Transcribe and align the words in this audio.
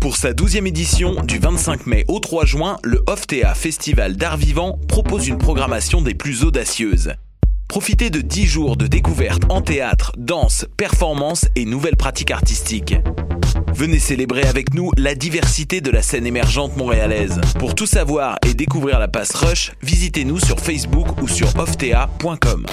Pour 0.00 0.16
sa 0.16 0.32
12e 0.32 0.66
édition, 0.66 1.14
du 1.24 1.38
25 1.38 1.86
mai 1.86 2.06
au 2.08 2.20
3 2.20 2.46
juin, 2.46 2.78
le 2.82 3.04
OFTA 3.06 3.54
Festival 3.54 4.16
d'Art 4.16 4.38
Vivant 4.38 4.78
propose 4.88 5.28
une 5.28 5.36
programmation 5.36 6.00
des 6.00 6.14
plus 6.14 6.42
audacieuses. 6.42 7.12
Profitez 7.68 8.08
de 8.08 8.22
10 8.22 8.46
jours 8.46 8.76
de 8.78 8.86
découvertes 8.86 9.42
en 9.50 9.60
théâtre, 9.60 10.12
danse, 10.16 10.64
performance 10.78 11.44
et 11.54 11.66
nouvelles 11.66 11.98
pratiques 11.98 12.30
artistiques. 12.30 12.94
Venez 13.74 13.98
célébrer 13.98 14.44
avec 14.44 14.72
nous 14.72 14.90
la 14.96 15.14
diversité 15.14 15.82
de 15.82 15.90
la 15.90 16.00
scène 16.00 16.26
émergente 16.26 16.78
montréalaise. 16.78 17.38
Pour 17.58 17.74
tout 17.74 17.86
savoir 17.86 18.38
et 18.46 18.54
découvrir 18.54 19.00
la 19.00 19.08
passe 19.08 19.34
Rush, 19.34 19.72
visitez-nous 19.82 20.38
sur 20.40 20.60
Facebook 20.60 21.20
ou 21.20 21.28
sur 21.28 21.54
ofTA.com 21.58 22.64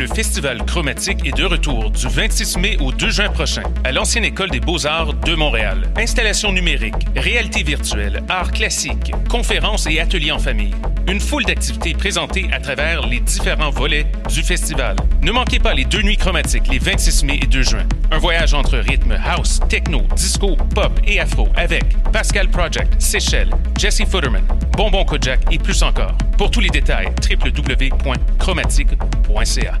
le 0.00 0.06
Festival 0.06 0.64
Chromatique 0.64 1.26
est 1.26 1.36
de 1.36 1.44
retour 1.44 1.90
du 1.90 2.08
26 2.08 2.56
mai 2.56 2.78
au 2.80 2.90
2 2.90 3.10
juin 3.10 3.28
prochain 3.28 3.64
à 3.84 3.92
l'Ancienne 3.92 4.24
École 4.24 4.48
des 4.48 4.58
Beaux-Arts 4.58 5.12
de 5.12 5.34
Montréal. 5.34 5.82
Installations 5.98 6.52
numériques, 6.52 6.94
réalité 7.14 7.62
virtuelle, 7.62 8.22
arts 8.30 8.50
classiques, 8.50 9.12
conférences 9.30 9.86
et 9.86 10.00
ateliers 10.00 10.30
en 10.32 10.38
famille. 10.38 10.72
Une 11.06 11.20
foule 11.20 11.44
d'activités 11.44 11.92
présentées 11.92 12.46
à 12.50 12.60
travers 12.60 13.06
les 13.06 13.20
différents 13.20 13.68
volets 13.68 14.06
du 14.30 14.40
festival. 14.42 14.96
Ne 15.20 15.32
manquez 15.32 15.58
pas 15.58 15.74
les 15.74 15.84
deux 15.84 16.00
nuits 16.00 16.16
chromatiques 16.16 16.68
les 16.68 16.78
26 16.78 17.24
mai 17.24 17.38
et 17.42 17.46
2 17.46 17.60
juin. 17.60 17.84
Un 18.10 18.16
voyage 18.18 18.54
entre 18.54 18.78
rythme 18.78 19.18
house, 19.22 19.60
techno, 19.68 20.00
disco, 20.16 20.56
pop 20.74 20.98
et 21.04 21.20
afro 21.20 21.46
avec 21.56 21.82
Pascal 22.10 22.48
Project, 22.48 22.90
Seychelles, 22.98 23.50
Jesse 23.76 23.98
Futterman, 24.10 24.44
Bonbon 24.78 25.04
Kojak 25.04 25.40
et 25.52 25.58
plus 25.58 25.82
encore. 25.82 26.16
Pour 26.38 26.50
tous 26.50 26.60
les 26.60 26.70
détails, 26.70 27.10
www.chromatique.ca. 27.30 29.80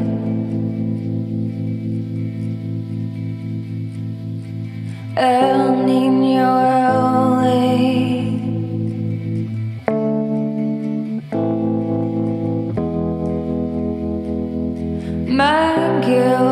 My 15.26 16.06
girl. 16.06 16.49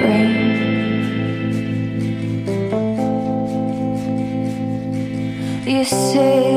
You 5.69 5.85
say. 5.85 6.56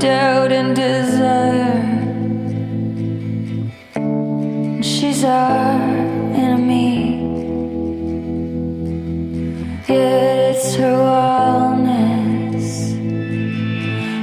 doubt 0.00 0.52
and 0.52 0.76
desire. 0.76 1.74
She's 4.82 5.22
our 5.24 5.80
enemy, 6.34 7.22
yet 9.88 10.56
it's 10.56 10.74
her 10.74 10.96
wildness. 10.98 12.92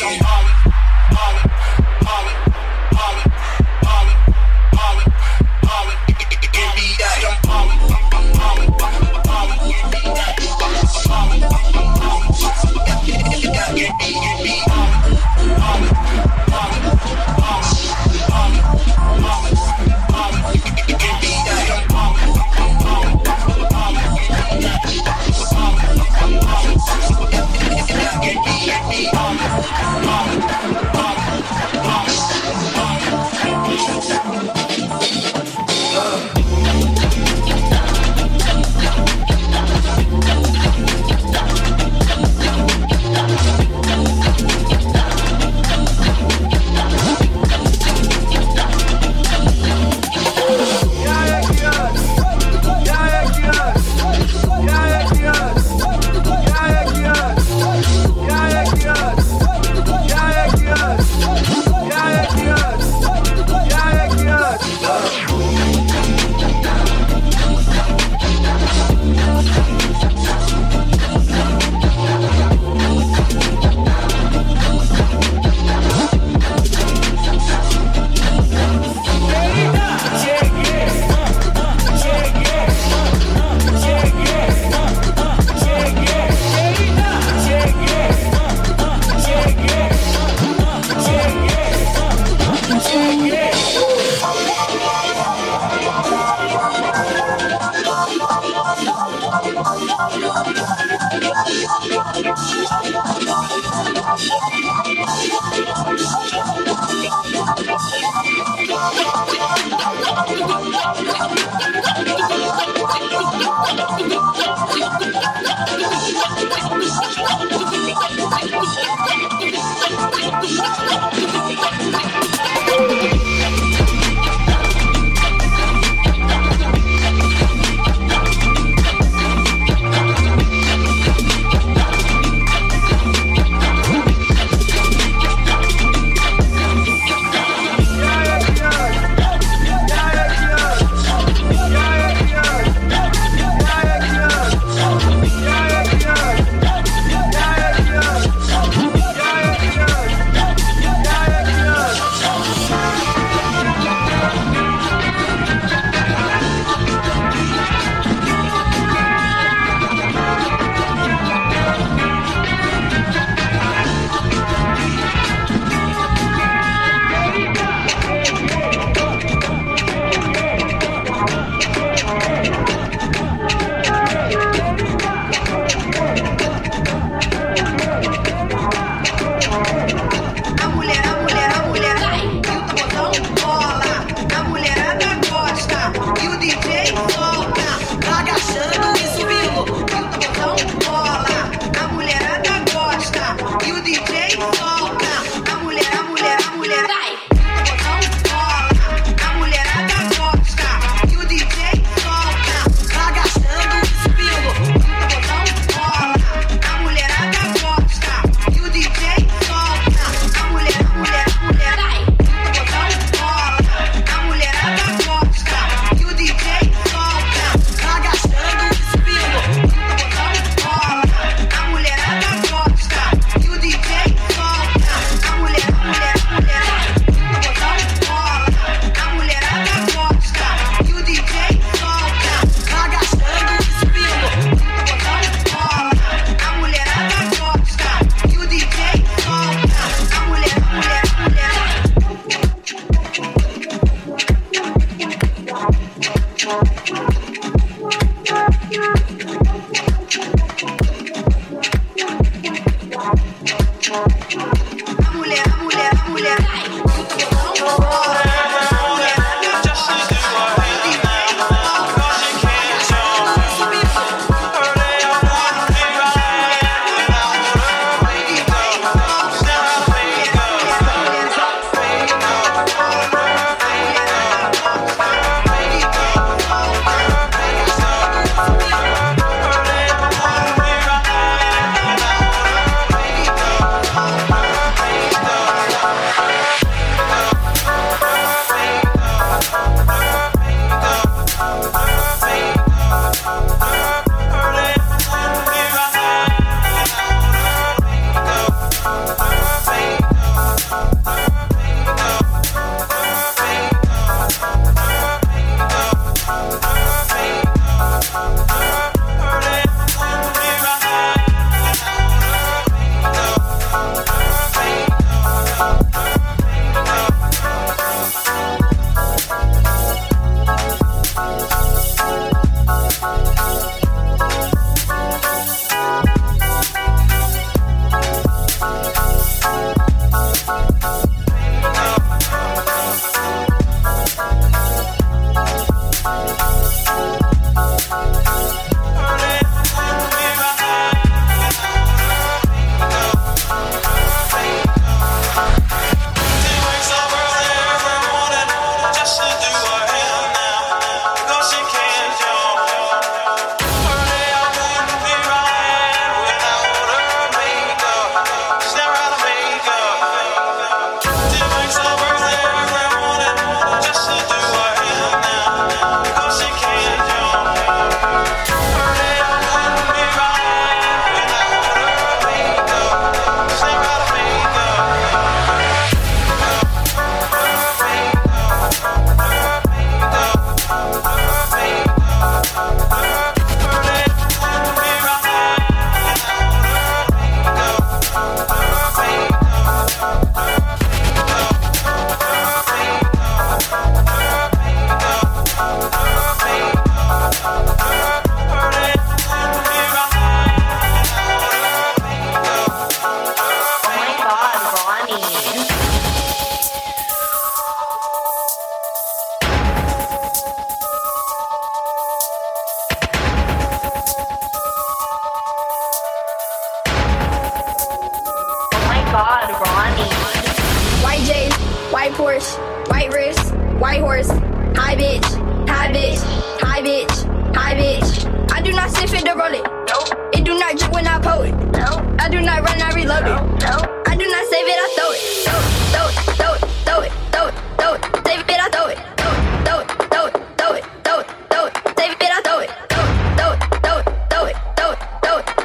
bitch, 0.00 0.20
I'm 0.28 0.35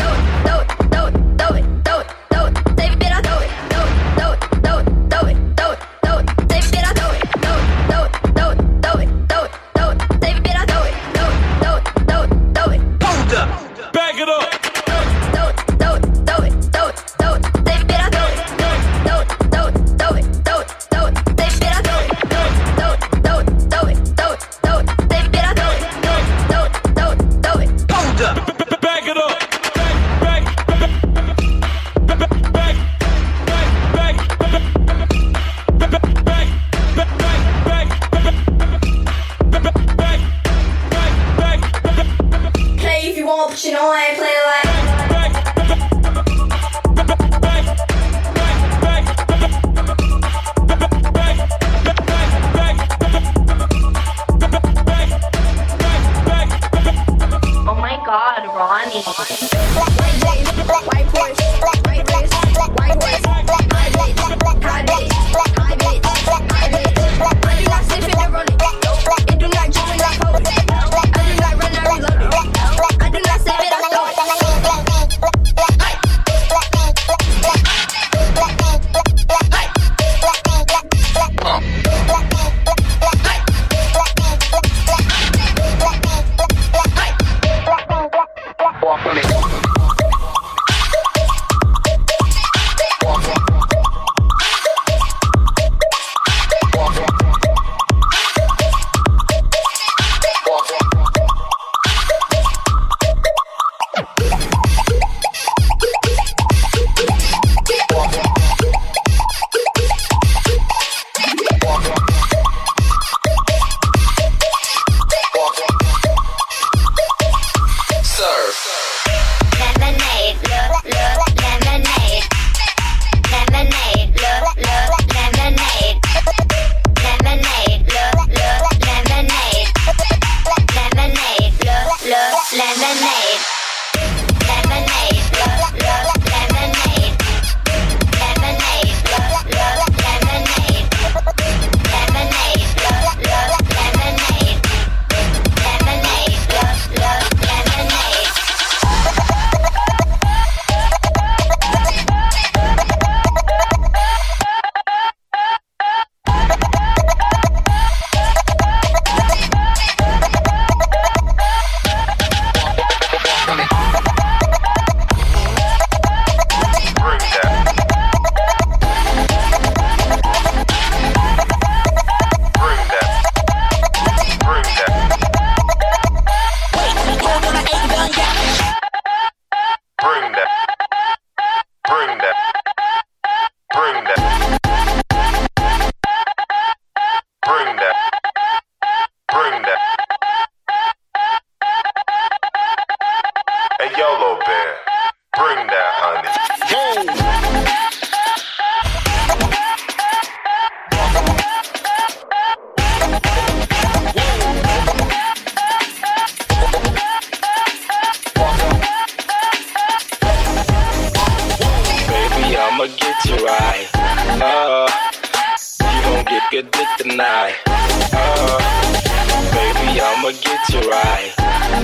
I'ma 220.30 220.38
get 220.42 220.68
you 220.84 220.88
right. 220.88 221.34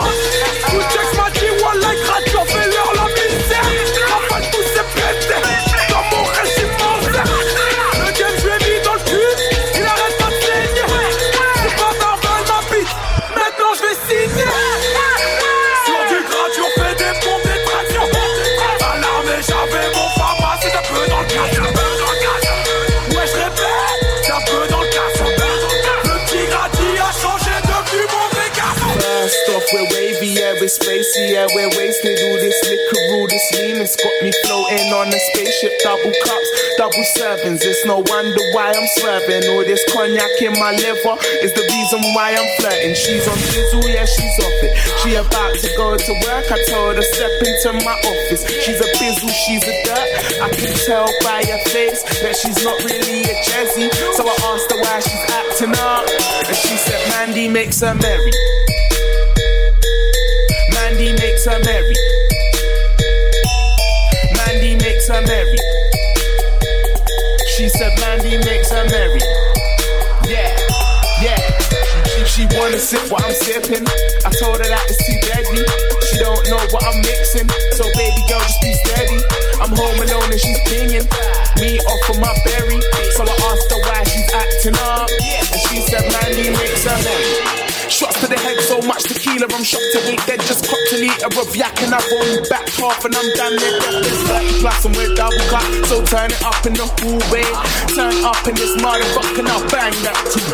off. 0.00 0.67
Me 34.22 34.32
floating 34.42 34.90
on 34.98 35.06
a 35.06 35.20
spaceship, 35.30 35.70
double 35.86 36.10
cups, 36.26 36.50
double 36.76 37.06
sevens. 37.14 37.62
It's 37.62 37.86
no 37.86 38.02
wonder 38.02 38.42
why 38.50 38.74
I'm 38.74 38.88
swerving. 38.98 39.46
All 39.54 39.62
this 39.62 39.78
cognac 39.94 40.34
in 40.42 40.58
my 40.58 40.74
liver 40.74 41.14
is 41.46 41.54
the 41.54 41.62
reason 41.62 42.02
why 42.18 42.34
I'm 42.34 42.50
flirting. 42.58 42.98
She's 42.98 43.22
on 43.30 43.38
fizzle, 43.38 43.86
yeah, 43.86 44.02
she's 44.10 44.34
off 44.42 44.58
it. 44.66 44.74
She 45.06 45.14
about 45.14 45.54
to 45.62 45.68
go 45.78 45.94
to 45.94 46.12
work. 46.26 46.50
I 46.50 46.58
told 46.66 46.98
her 46.98 47.06
step 47.14 47.30
into 47.46 47.78
my 47.86 47.94
office. 47.94 48.42
She's 48.66 48.82
a 48.82 48.90
bizzle, 48.98 49.30
she's 49.30 49.62
a 49.62 49.74
dirt. 49.86 50.10
I 50.42 50.48
can 50.50 50.72
tell 50.82 51.06
by 51.22 51.38
her 51.38 51.60
face 51.70 52.02
that 52.18 52.34
she's 52.34 52.58
not 52.66 52.74
really 52.82 53.22
a 53.22 53.34
jazzy. 53.46 53.86
So 54.18 54.26
I 54.26 54.34
asked 54.50 54.66
her 54.74 54.78
why 54.82 54.98
she's 54.98 55.24
acting 55.30 55.78
up, 55.78 56.02
and 56.42 56.56
she 56.58 56.74
said 56.74 56.98
Mandy 57.14 57.46
makes 57.46 57.78
her 57.86 57.94
merry. 57.94 58.34
Mandy 60.74 61.14
makes 61.22 61.46
her 61.46 61.62
merry 61.62 61.94
her 65.08 65.24
merry. 65.26 65.56
She 67.56 67.68
said 67.70 67.90
Mandy 68.00 68.36
makes 68.44 68.70
her 68.70 68.84
merry. 68.88 69.20
Yeah, 70.28 70.52
yeah. 71.22 71.40
She 72.28 72.44
wanna 72.54 72.78
sip 72.78 73.10
what 73.10 73.24
I'm 73.24 73.32
sipping. 73.32 73.82
I 73.82 74.30
told 74.36 74.60
her 74.60 74.68
that 74.68 74.84
it's 74.86 75.00
too 75.02 75.18
deadly. 75.26 75.64
She 76.12 76.18
don't 76.20 76.38
know 76.48 76.60
what 76.72 76.84
I'm 76.84 77.00
mixing, 77.00 77.48
so 77.76 77.84
baby 77.96 78.20
girl 78.28 78.38
just 78.40 78.60
be 78.60 78.72
steady. 78.84 79.18
I'm 79.60 79.72
home 79.74 79.96
alone 79.96 80.28
and 80.30 80.40
she's 80.40 80.60
pinging 80.68 81.06
me 81.58 81.80
off 81.80 82.10
of 82.12 82.20
my 82.20 82.34
berry. 82.44 82.78
So 83.16 83.24
I 83.24 83.32
asked 83.32 83.70
her 83.72 83.80
why 83.88 84.04
she's 84.04 84.30
acting 84.34 84.76
up, 84.78 85.08
and 85.08 85.60
she 85.72 85.82
said 85.88 86.04
Mandy 86.12 86.50
makes 86.52 86.84
her 86.84 86.96
merry. 87.02 87.67
Shots 87.88 88.20
to 88.20 88.28
the 88.28 88.36
head, 88.44 88.60
so 88.68 88.76
much 88.84 89.00
tequila, 89.08 89.48
I'm 89.48 89.64
shocked 89.64 89.88
to 89.96 89.98
think 90.04 90.20
dead. 90.28 90.44
just 90.44 90.60
copped 90.68 90.92
a 90.92 91.00
litre 91.08 91.40
of 91.40 91.56
yak 91.56 91.72
and 91.80 91.96
I've 91.96 92.04
only 92.20 92.44
backed 92.52 92.76
half 92.76 93.00
and 93.00 93.16
I'm 93.16 93.24
down 93.32 93.56
there 93.56 93.80
deathless 93.80 94.28
like 94.28 94.48
plus 94.60 94.84
and 94.84 94.92
we're 94.92 95.14
double 95.16 95.40
cut. 95.48 95.64
So 95.88 96.04
turn 96.04 96.28
it 96.28 96.36
up 96.44 96.60
in 96.68 96.76
the 96.76 96.84
hallway, 96.84 97.48
turn 97.96 98.12
up 98.28 98.44
in 98.44 98.60
this 98.60 98.76
motherfucker 98.84 99.40
and 99.40 99.48
I'll 99.48 99.64
bang 99.72 99.96
that 100.04 100.20
too. 100.28 100.44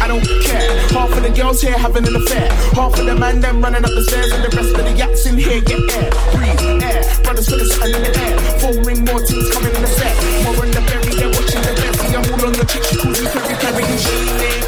I 0.00 0.08
don't 0.08 0.24
care. 0.48 0.72
Half 0.96 1.12
of 1.12 1.22
the 1.28 1.28
girls 1.28 1.60
here 1.60 1.76
having 1.76 2.08
an 2.08 2.16
affair. 2.16 2.48
Half 2.72 2.96
of 2.96 3.04
the 3.04 3.14
man 3.14 3.40
them 3.44 3.60
running 3.60 3.84
up 3.84 3.92
the 3.92 4.04
stairs, 4.08 4.32
and 4.32 4.42
the 4.48 4.56
rest 4.56 4.72
of 4.72 4.84
the 4.88 4.92
yachts 4.96 5.26
in 5.28 5.36
here 5.36 5.60
get 5.60 5.76
air, 5.92 6.08
breathe 6.32 6.88
air. 6.88 7.04
Brothers 7.20 7.52
with 7.52 7.68
sun 7.68 7.92
in 7.92 8.00
the 8.00 8.12
air. 8.16 8.34
Four 8.64 8.80
ring, 8.88 9.04
more 9.04 9.20
teams 9.20 9.44
coming 9.52 9.76
in 9.76 9.82
the 9.84 9.92
set. 9.92 10.16
More 10.40 10.56
in 10.64 10.72
the 10.72 10.80
ferry, 10.88 11.12
they're 11.20 11.28
watching 11.36 11.60
the 11.60 11.72
best. 11.76 12.00
I'm 12.16 12.24
all 12.32 12.46
on 12.48 12.52
the 12.56 12.64
chick, 12.64 12.80
she 12.88 12.96
calls 12.96 13.20
me 13.20 13.28
Perry 13.28 13.56
Perry, 13.60 13.84
and 13.84 14.00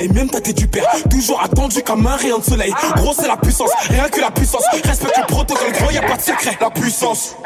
et 0.00 0.08
même 0.08 0.30
tête 0.30 0.54
du 0.56 0.66
père. 0.68 0.84
Toujours 1.10 1.42
attendu 1.42 1.82
comme 1.82 2.06
un 2.06 2.16
rayon 2.16 2.38
de 2.38 2.44
soleil. 2.44 2.72
Gros, 2.96 3.14
c'est 3.18 3.26
la 3.26 3.36
puissance, 3.36 3.70
rien 3.88 4.04
que 4.08 4.20
la 4.20 4.30
puissance. 4.30 4.62
Respecte 4.84 5.18
le 5.18 5.26
protocole, 5.26 5.72
gros, 5.72 5.90
y 5.90 5.98
a 5.98 6.02
pas 6.02 6.16
de 6.16 6.22
secret. 6.22 6.56
La 6.60 6.70
puissance. 6.70 7.36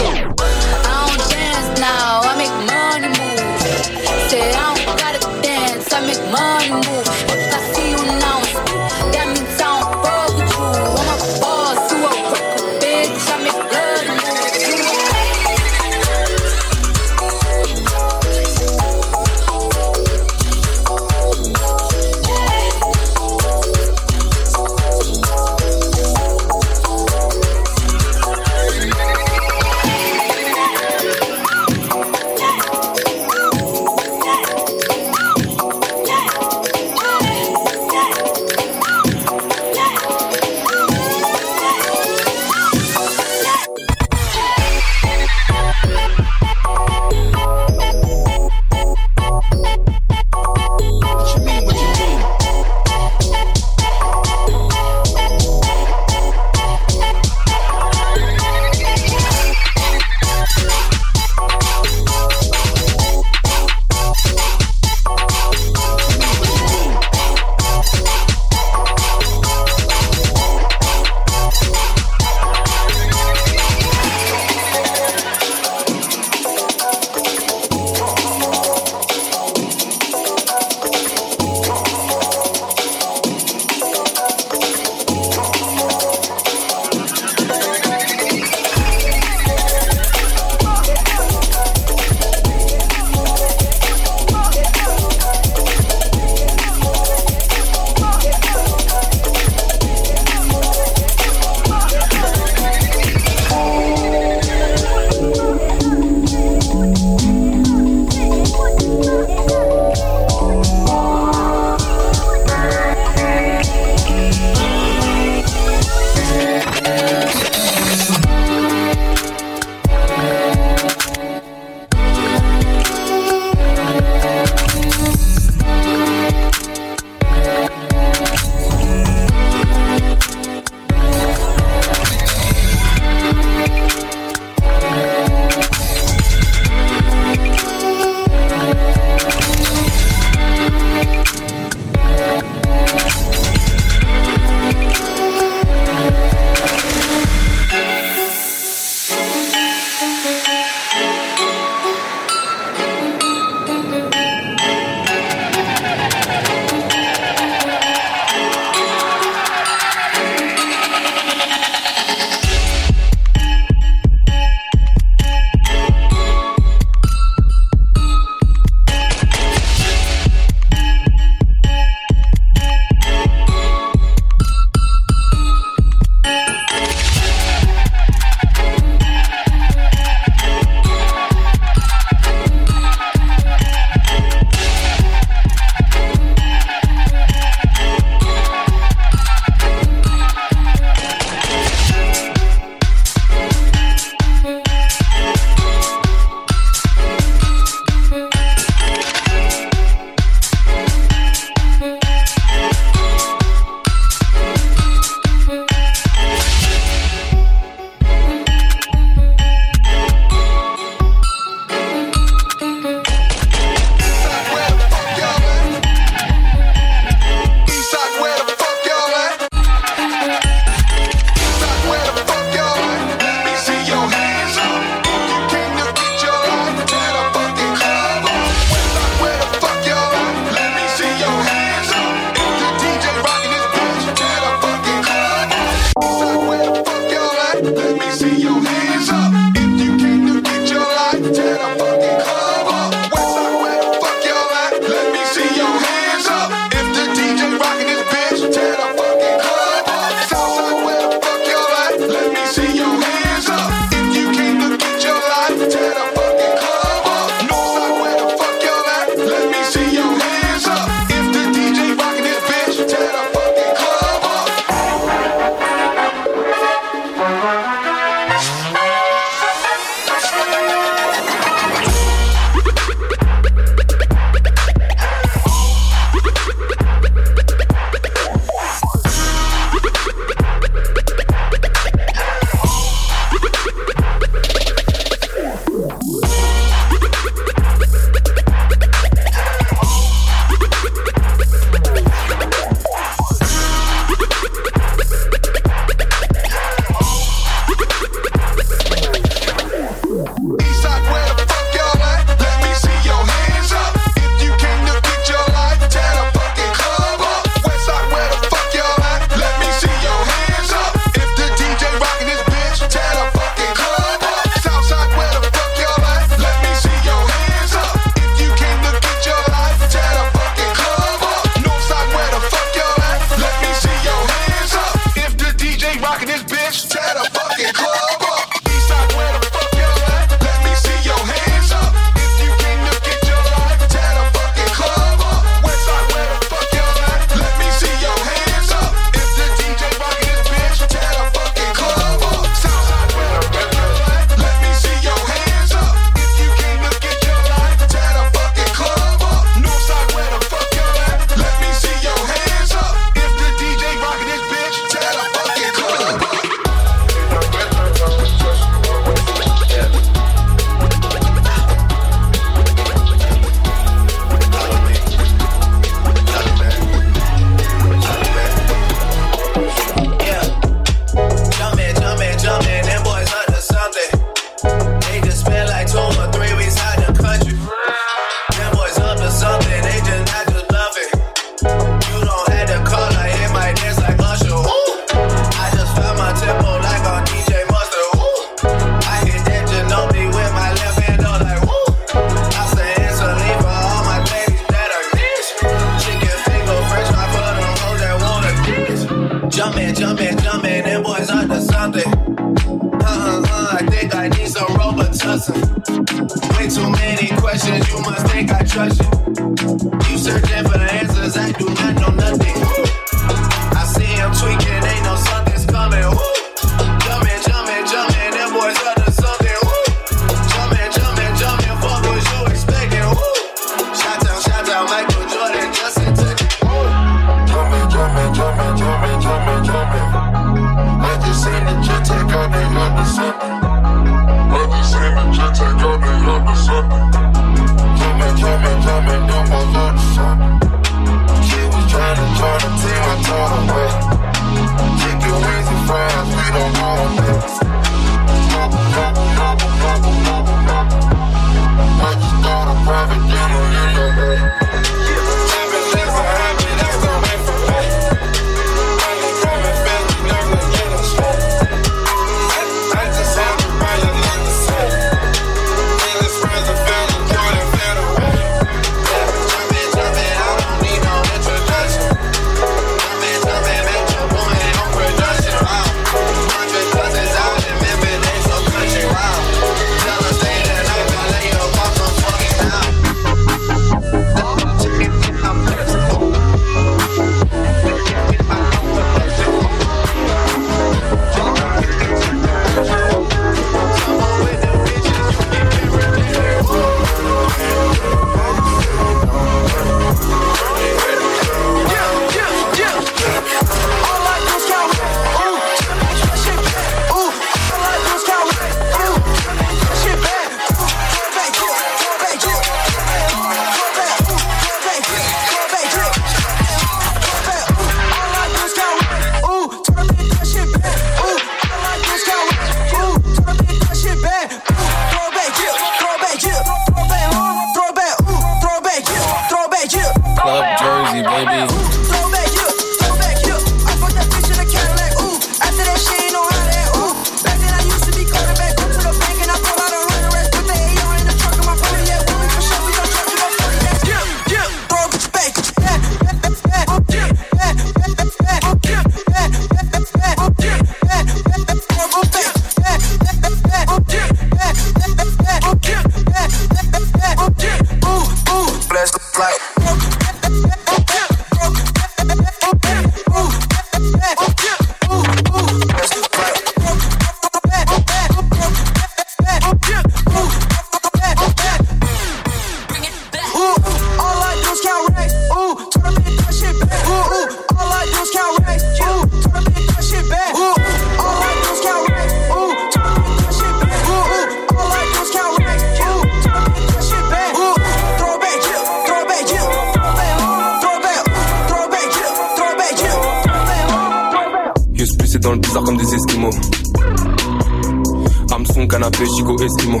les 599.20 599.26
Eskimo 599.26 599.56
esquimaux. 599.62 600.00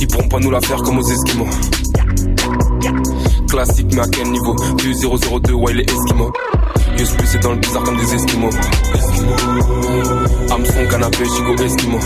Ils 0.00 0.06
pourront 0.08 0.28
pas 0.28 0.38
nous 0.40 0.50
la 0.50 0.60
faire 0.62 0.78
comme 0.82 0.98
aux 0.98 1.06
esquimaux. 1.08 1.46
Classique, 3.48 3.88
mais 3.92 4.00
à 4.00 4.06
quel 4.10 4.30
niveau 4.30 4.56
2002, 4.78 5.52
ouais, 5.52 5.72
les 5.74 5.82
esquimaux. 5.84 6.32
que 6.98 7.04
c'est 7.26 7.40
dans 7.42 7.52
le 7.52 7.58
bizarre 7.58 7.82
comme 7.82 7.96
des 7.98 8.14
esquimaux. 8.14 8.50
Hameçon, 10.50 10.86
canapé, 10.90 11.24
chico, 11.24 11.54
esquimaux. 11.62 11.98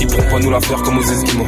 Ils 0.00 0.06
pourront 0.06 0.30
pas 0.30 0.38
nous 0.40 0.50
la 0.50 0.60
faire 0.62 0.82
comme 0.82 0.98
aux 0.98 1.02
esquimaux. 1.02 1.46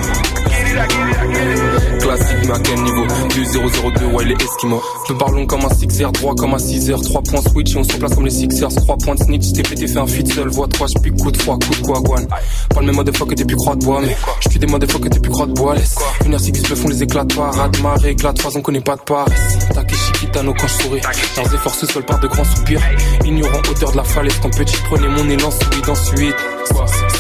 Classique, 2.01 2.37
mais 2.47 2.53
à 2.55 2.59
quel 2.61 2.83
niveau 2.83 3.05
2002, 3.07 4.07
ouais, 4.07 4.25
les 4.25 4.35
Esquimaux. 4.43 4.81
parle 5.19 5.35
long 5.35 5.47
comme 5.47 5.67
un 5.67 5.69
6R, 5.69 6.13
droit 6.13 6.35
comme 6.35 6.55
un 6.55 6.59
6R. 6.59 7.03
3 7.03 7.23
points 7.23 7.43
switch 7.43 7.75
et 7.75 7.79
on 7.79 7.85
se 7.85 7.93
place 7.97 8.15
comme 8.15 8.25
les 8.25 8.31
6R. 8.33 8.75
3 8.81 8.97
points 8.97 9.15
de 9.15 9.21
snitch, 9.23 9.53
t'es 9.53 9.63
pété, 9.63 9.87
un 9.99 10.07
fit 10.07 10.27
seul. 10.27 10.49
Voix 10.49 10.67
3, 10.69 10.87
j'pique 10.87 11.19
coup 11.21 11.31
de 11.31 11.37
froid, 11.43 11.59
coup 11.59 11.75
de 11.79 11.83
guan 11.87 12.27
Pas 12.27 12.81
le 12.81 12.91
même 12.91 13.05
des 13.05 13.13
fois 13.13 13.27
que 13.27 13.35
t'es 13.35 13.45
plus 13.45 13.57
croix 13.57 13.77
de 13.77 13.85
bois, 13.85 14.01
mais 14.03 14.17
suis 14.49 14.59
des 14.59 14.67
des 14.67 14.87
fois 14.91 15.01
que 15.01 15.09
t'es 15.09 15.21
plus 15.21 15.31
croix 15.31 15.47
de 15.47 15.53
bois. 15.53 15.75
Laisse. 15.75 15.95
Une 16.25 16.35
heure 16.35 16.41
qui 16.41 16.55
se 16.59 16.75
font 16.75 16.89
les 16.89 17.03
éclats 17.03 17.25
de 17.25 17.35
parade. 17.35 17.77
Marée, 17.83 18.11
éclate, 18.13 18.39
on 18.57 18.63
connaît 18.63 18.81
pas 18.81 18.97
de 18.97 19.03
paresse. 19.03 19.59
Takeshi 19.75 20.13
Kitano 20.21 20.55
quand 20.59 20.69
je 20.69 20.85
souris. 20.85 21.03
Leurs 21.37 21.55
efforts 21.55 21.75
seuls 21.75 22.03
par 22.05 22.19
de 22.21 22.29
grands 22.29 22.45
soupirs. 22.45 22.81
Ignorant 23.27 23.59
hauteur 23.71 23.93
de 23.93 23.97
la 23.99 24.05
falaise, 24.05 24.39
quand 24.41 24.55
petit 24.57 24.77
prenez 24.89 25.09
mon 25.09 25.29
élan, 25.29 25.51
dans 25.83 25.87
d'ensuite 25.93 26.35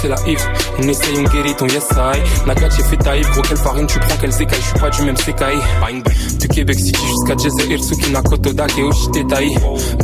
c'est 0.02 0.08
la 0.08 0.16
if 0.26 0.44
On 0.78 0.82
essaye, 0.82 1.16
on 1.18 1.22
guérit 1.32 1.54
ton 1.54 1.66
yes 1.68 1.86
I 1.94 2.18
Nagat 2.46 2.68
j'ai 2.76 2.82
fait 2.82 2.96
taïf, 2.96 3.30
gros 3.30 3.42
quelle 3.42 3.56
farine 3.56 3.86
tu 3.86 3.98
prends, 4.00 4.16
qu'elle 4.16 4.30
écailles, 4.30 4.58
je 4.60 4.66
suis 4.66 4.78
pas 4.80 4.90
du 4.90 5.02
même 5.02 5.16
sécaille 5.16 5.58
Du 6.40 6.48
Québec 6.48 6.78
City 6.80 7.00
jusqu'à 7.06 7.36
Jezer, 7.40 7.82
Suki, 7.82 8.10
Nakoto, 8.10 8.52
Dak 8.52 8.76
et 8.78 8.82
Oshite 8.82 9.26
Tai 9.28 9.48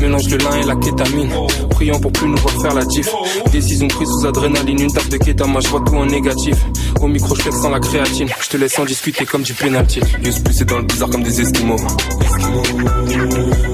Mélange 0.01 0.29
le 0.29 0.37
lin 0.39 0.57
et 0.63 0.67
la 0.67 0.77
kétamine 0.77 1.31
Priant 1.71 1.99
pour 2.01 2.13
plus 2.13 2.29
nous 2.29 2.37
voir 2.39 2.55
faire 2.63 2.75
la 2.75 2.85
diff 2.85 3.11
Décision 3.51 3.89
prise 3.89 4.09
sous 4.09 4.27
adrénaline, 4.27 4.81
une 4.83 4.93
taf 4.93 5.09
de 5.09 5.17
kétama, 5.19 5.59
je 5.61 5.69
vois 5.69 5.81
tout 5.85 5.95
en 5.97 6.07
négatif 6.07 6.57
Au 7.01 7.09
micro 7.09 7.35
je 7.35 7.51
sans 7.51 7.71
la 7.71 7.81
créatine, 7.81 8.29
je 8.41 8.49
te 8.51 8.57
laisse 8.57 8.79
en 8.79 8.85
discuter 8.85 9.25
comme 9.27 9.43
du 9.43 9.55
penalty 9.55 9.99
News 10.23 10.33
plus 10.45 10.55
c'est 10.55 10.65
dans 10.69 10.79
le 10.79 10.85
bizarre 10.85 11.11
comme 11.11 11.25
des 11.25 11.41
esquimaux 11.41 11.77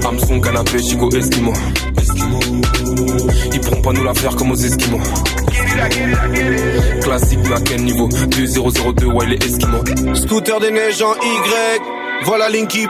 Hamson 0.03 0.41
canapé, 0.41 0.81
chico, 0.81 1.07
esquimaux 1.11 1.53
Ils 3.53 3.59
pourront 3.61 3.81
pas 3.81 3.91
nous 3.93 4.03
la 4.03 4.13
faire 4.15 4.35
comme 4.35 4.51
aux 4.51 4.55
esquimaux 4.55 4.99
Classique 7.01 7.41
black 7.43 7.69
niveau 7.79 8.07
2002 8.07 9.05
ouais 9.07 9.25
les 9.25 9.37
Scooter 10.15 10.59
des 10.61 10.71
neiges 10.71 11.01
en 11.01 11.13
Y 11.15 11.81
Voilà 12.23 12.49
Linky 12.49 12.87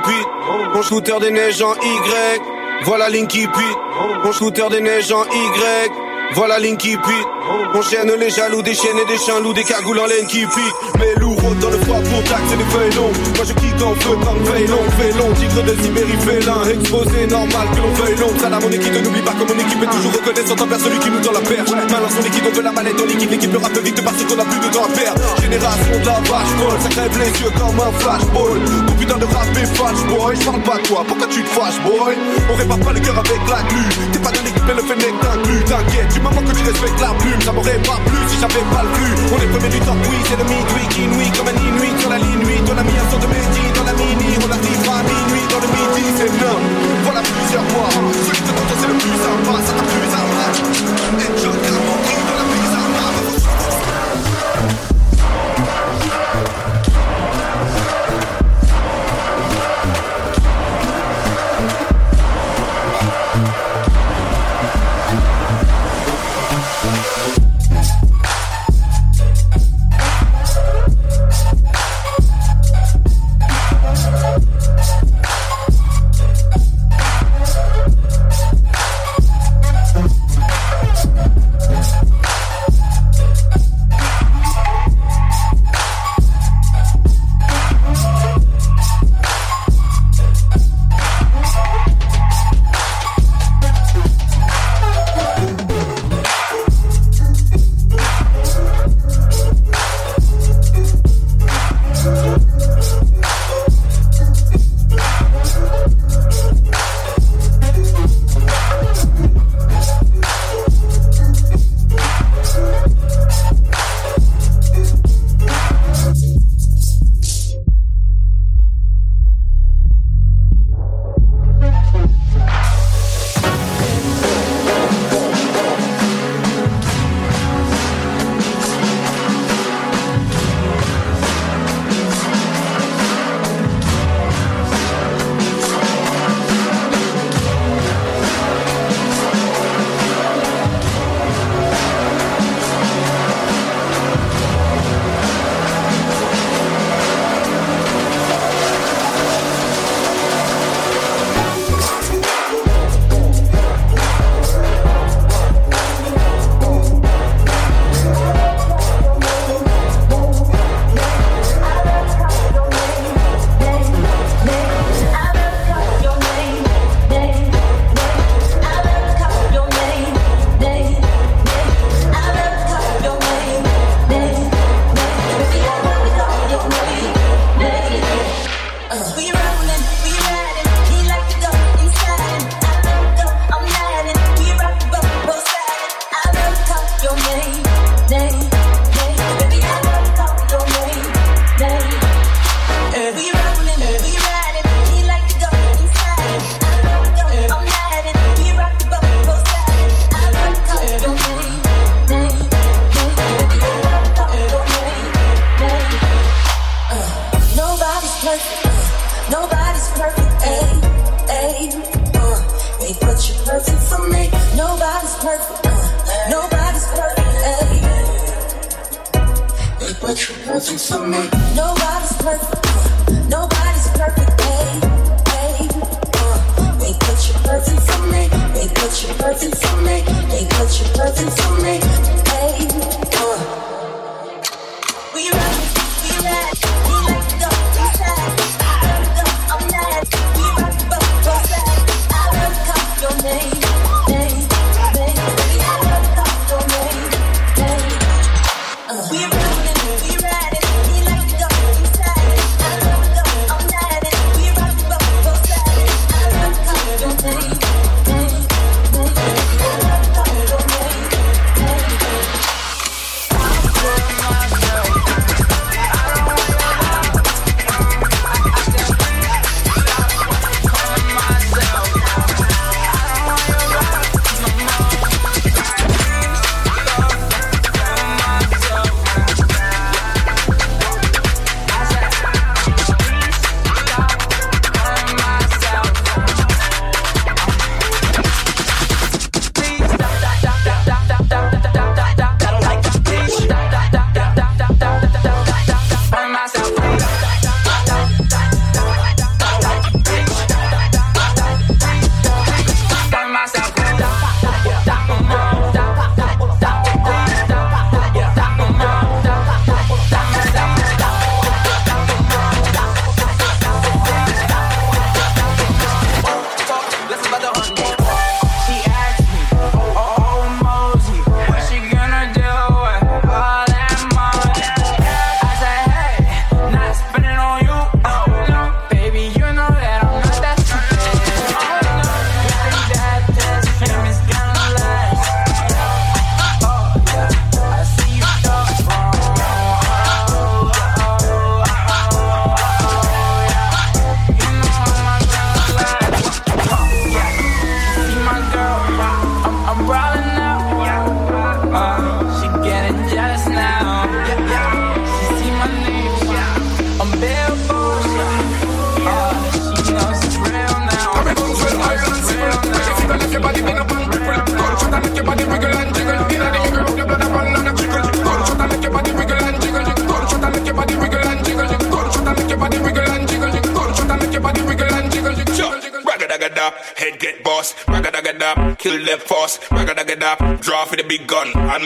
Mon 0.73 0.83
scooter 0.83 1.19
des 1.19 1.31
neiges 1.31 1.61
en 1.63 1.73
Y 1.73 2.41
Voilà 2.83 3.09
Linky 3.09 3.47
Pete 3.47 3.77
Mon 4.23 4.31
scooter 4.31 4.69
des 4.69 4.81
neiges 4.81 5.11
en 5.11 5.23
Y 5.23 5.91
voilà 6.35 6.59
Linky 6.59 6.97
Pete 6.97 7.83
chaîne 7.89 8.11
les 8.19 8.29
jaloux, 8.29 8.61
des 8.61 8.73
chaînes 8.75 8.97
et 9.01 9.11
des 9.11 9.17
chiens 9.17 9.39
loups 9.41 9.53
Des 9.53 9.63
cagoules 9.63 9.99
en 9.99 10.05
laine 10.05 10.27
qui 10.27 10.45
mais 10.99 11.05
Mes 11.15 11.61
dans 11.61 11.69
le 11.71 11.77
froid 11.79 11.99
pour 11.99 12.23
taxer 12.23 12.55
les 12.55 12.65
feuilles 12.65 12.95
longues 13.01 13.17
Moi 13.35 13.45
en 13.83 13.95
feu, 13.99 14.15
comme 14.23 14.39
vélo, 14.47 14.79
long, 15.19 15.31
tigre 15.35 15.61
de 15.67 15.73
Sibérie, 15.83 16.17
Vélin, 16.23 16.61
exposé, 16.71 17.27
normal 17.27 17.67
que 17.73 17.77
l'on 17.83 17.91
veuille 17.99 18.15
long. 18.23 18.33
à 18.45 18.49
la 18.49 18.59
mon 18.59 18.71
équipe, 18.71 18.95
n'oublie 19.03 19.21
pas 19.21 19.35
que 19.35 19.43
mon 19.43 19.59
équipe 19.59 19.83
est 19.83 19.91
toujours 19.91 20.13
reconnaissante 20.15 20.61
envers 20.61 20.79
celui 20.79 20.99
qui 20.99 21.09
nous 21.11 21.19
tend 21.19 21.33
la 21.35 21.43
perche. 21.43 21.67
Malin 21.75 22.07
son 22.15 22.23
équipe, 22.23 22.43
on 22.47 22.55
veut 22.55 22.63
la 22.63 22.71
mallette 22.71 22.95
dans 22.95 23.05
l'équipe, 23.05 23.29
l'équipe 23.29 23.51
rappe 23.57 23.79
vite 23.83 23.99
parce 24.03 24.23
qu'on 24.23 24.39
a 24.39 24.45
plus 24.47 24.61
de 24.63 24.69
temps 24.71 24.85
à 24.87 24.91
perdre. 24.95 25.21
Génération 25.41 25.95
de 25.99 26.07
la 26.07 26.19
vache 26.23 26.53
folle, 26.55 26.79
ça 26.79 26.89
crève 26.89 27.17
les 27.19 27.31
yeux 27.43 27.51
comme 27.59 27.79
un 27.81 27.91
flashball. 27.99 28.55
Ton 28.87 28.93
putain 28.95 29.17
de 29.19 29.25
rap 29.35 29.47
est 29.59 29.69
flash 29.75 30.01
boy, 30.07 30.31
je 30.39 30.45
parle 30.45 30.63
pas 30.63 30.79
toi, 30.87 31.03
pourquoi 31.07 31.27
tu 31.27 31.43
te 31.43 31.49
fâches 31.51 31.79
boy 31.83 32.13
On 32.47 32.55
répare 32.55 32.79
pas 32.79 32.93
le 32.93 32.99
cœur 32.99 33.17
avec 33.19 33.41
la 33.49 33.59
glu, 33.67 33.81
t'es 34.11 34.19
pas 34.19 34.31
dans 34.31 34.43
l'équipe 34.45 34.69
et 34.71 34.75
le 34.79 34.83
fait 34.87 34.99
n'est 35.03 35.15
t'inquiète, 35.67 36.09
tu 36.13 36.19
m'as 36.23 36.31
que 36.31 36.53
tu 36.55 36.63
respectes 36.63 37.01
la 37.01 37.11
plume, 37.19 37.41
ça 37.43 37.51
m'aurait 37.51 37.81
pas 37.83 37.99
plus 38.07 38.23
si 38.31 38.35
j'avais 38.39 38.65
pas 38.71 38.83
le 38.83 38.89
cul 38.95 39.11
On 39.33 39.37
est 39.43 39.51
premier 39.51 39.69
du 39.73 39.79
temps, 39.79 39.97
oui, 40.07 40.17
c'est 40.29 40.37
le 40.37 40.45
midweek 40.45 41.17
nuit 41.17 41.31
comme 41.37 41.47
un 41.49 41.57
inuit 41.59 41.93
sur 41.99 42.09
la 42.09 42.17
ligne 42.17 42.34
nuit 42.55 42.65
Ton 42.65 42.73
mis 42.83 42.97
un 42.97 43.09
sort 43.09 43.19
de 43.19 43.27
midi 43.27 43.65
dans 43.75 43.83
la 43.83 43.93
mini 43.93 44.31
On 44.39 44.51
à 44.51 44.57
minuit 44.57 45.47
dans 45.51 45.59
le 45.59 45.67
midi 45.67 46.05
C'est 46.17 46.31
non 46.43 46.57
voilà 47.03 47.21
plusieurs 47.21 47.65
fois 47.71 47.89
Celui 48.27 48.41
de 48.41 48.47
t'entends 48.47 48.77
c'est 48.81 48.87
le 48.87 48.93
plus 48.93 49.17
sympa 49.23 49.55
Ça 49.65 49.73
t'a 49.73 49.83
plus 49.91 50.13
un 50.19 50.29
match 50.35 51.17
Et 51.17 51.41
je 51.41 51.84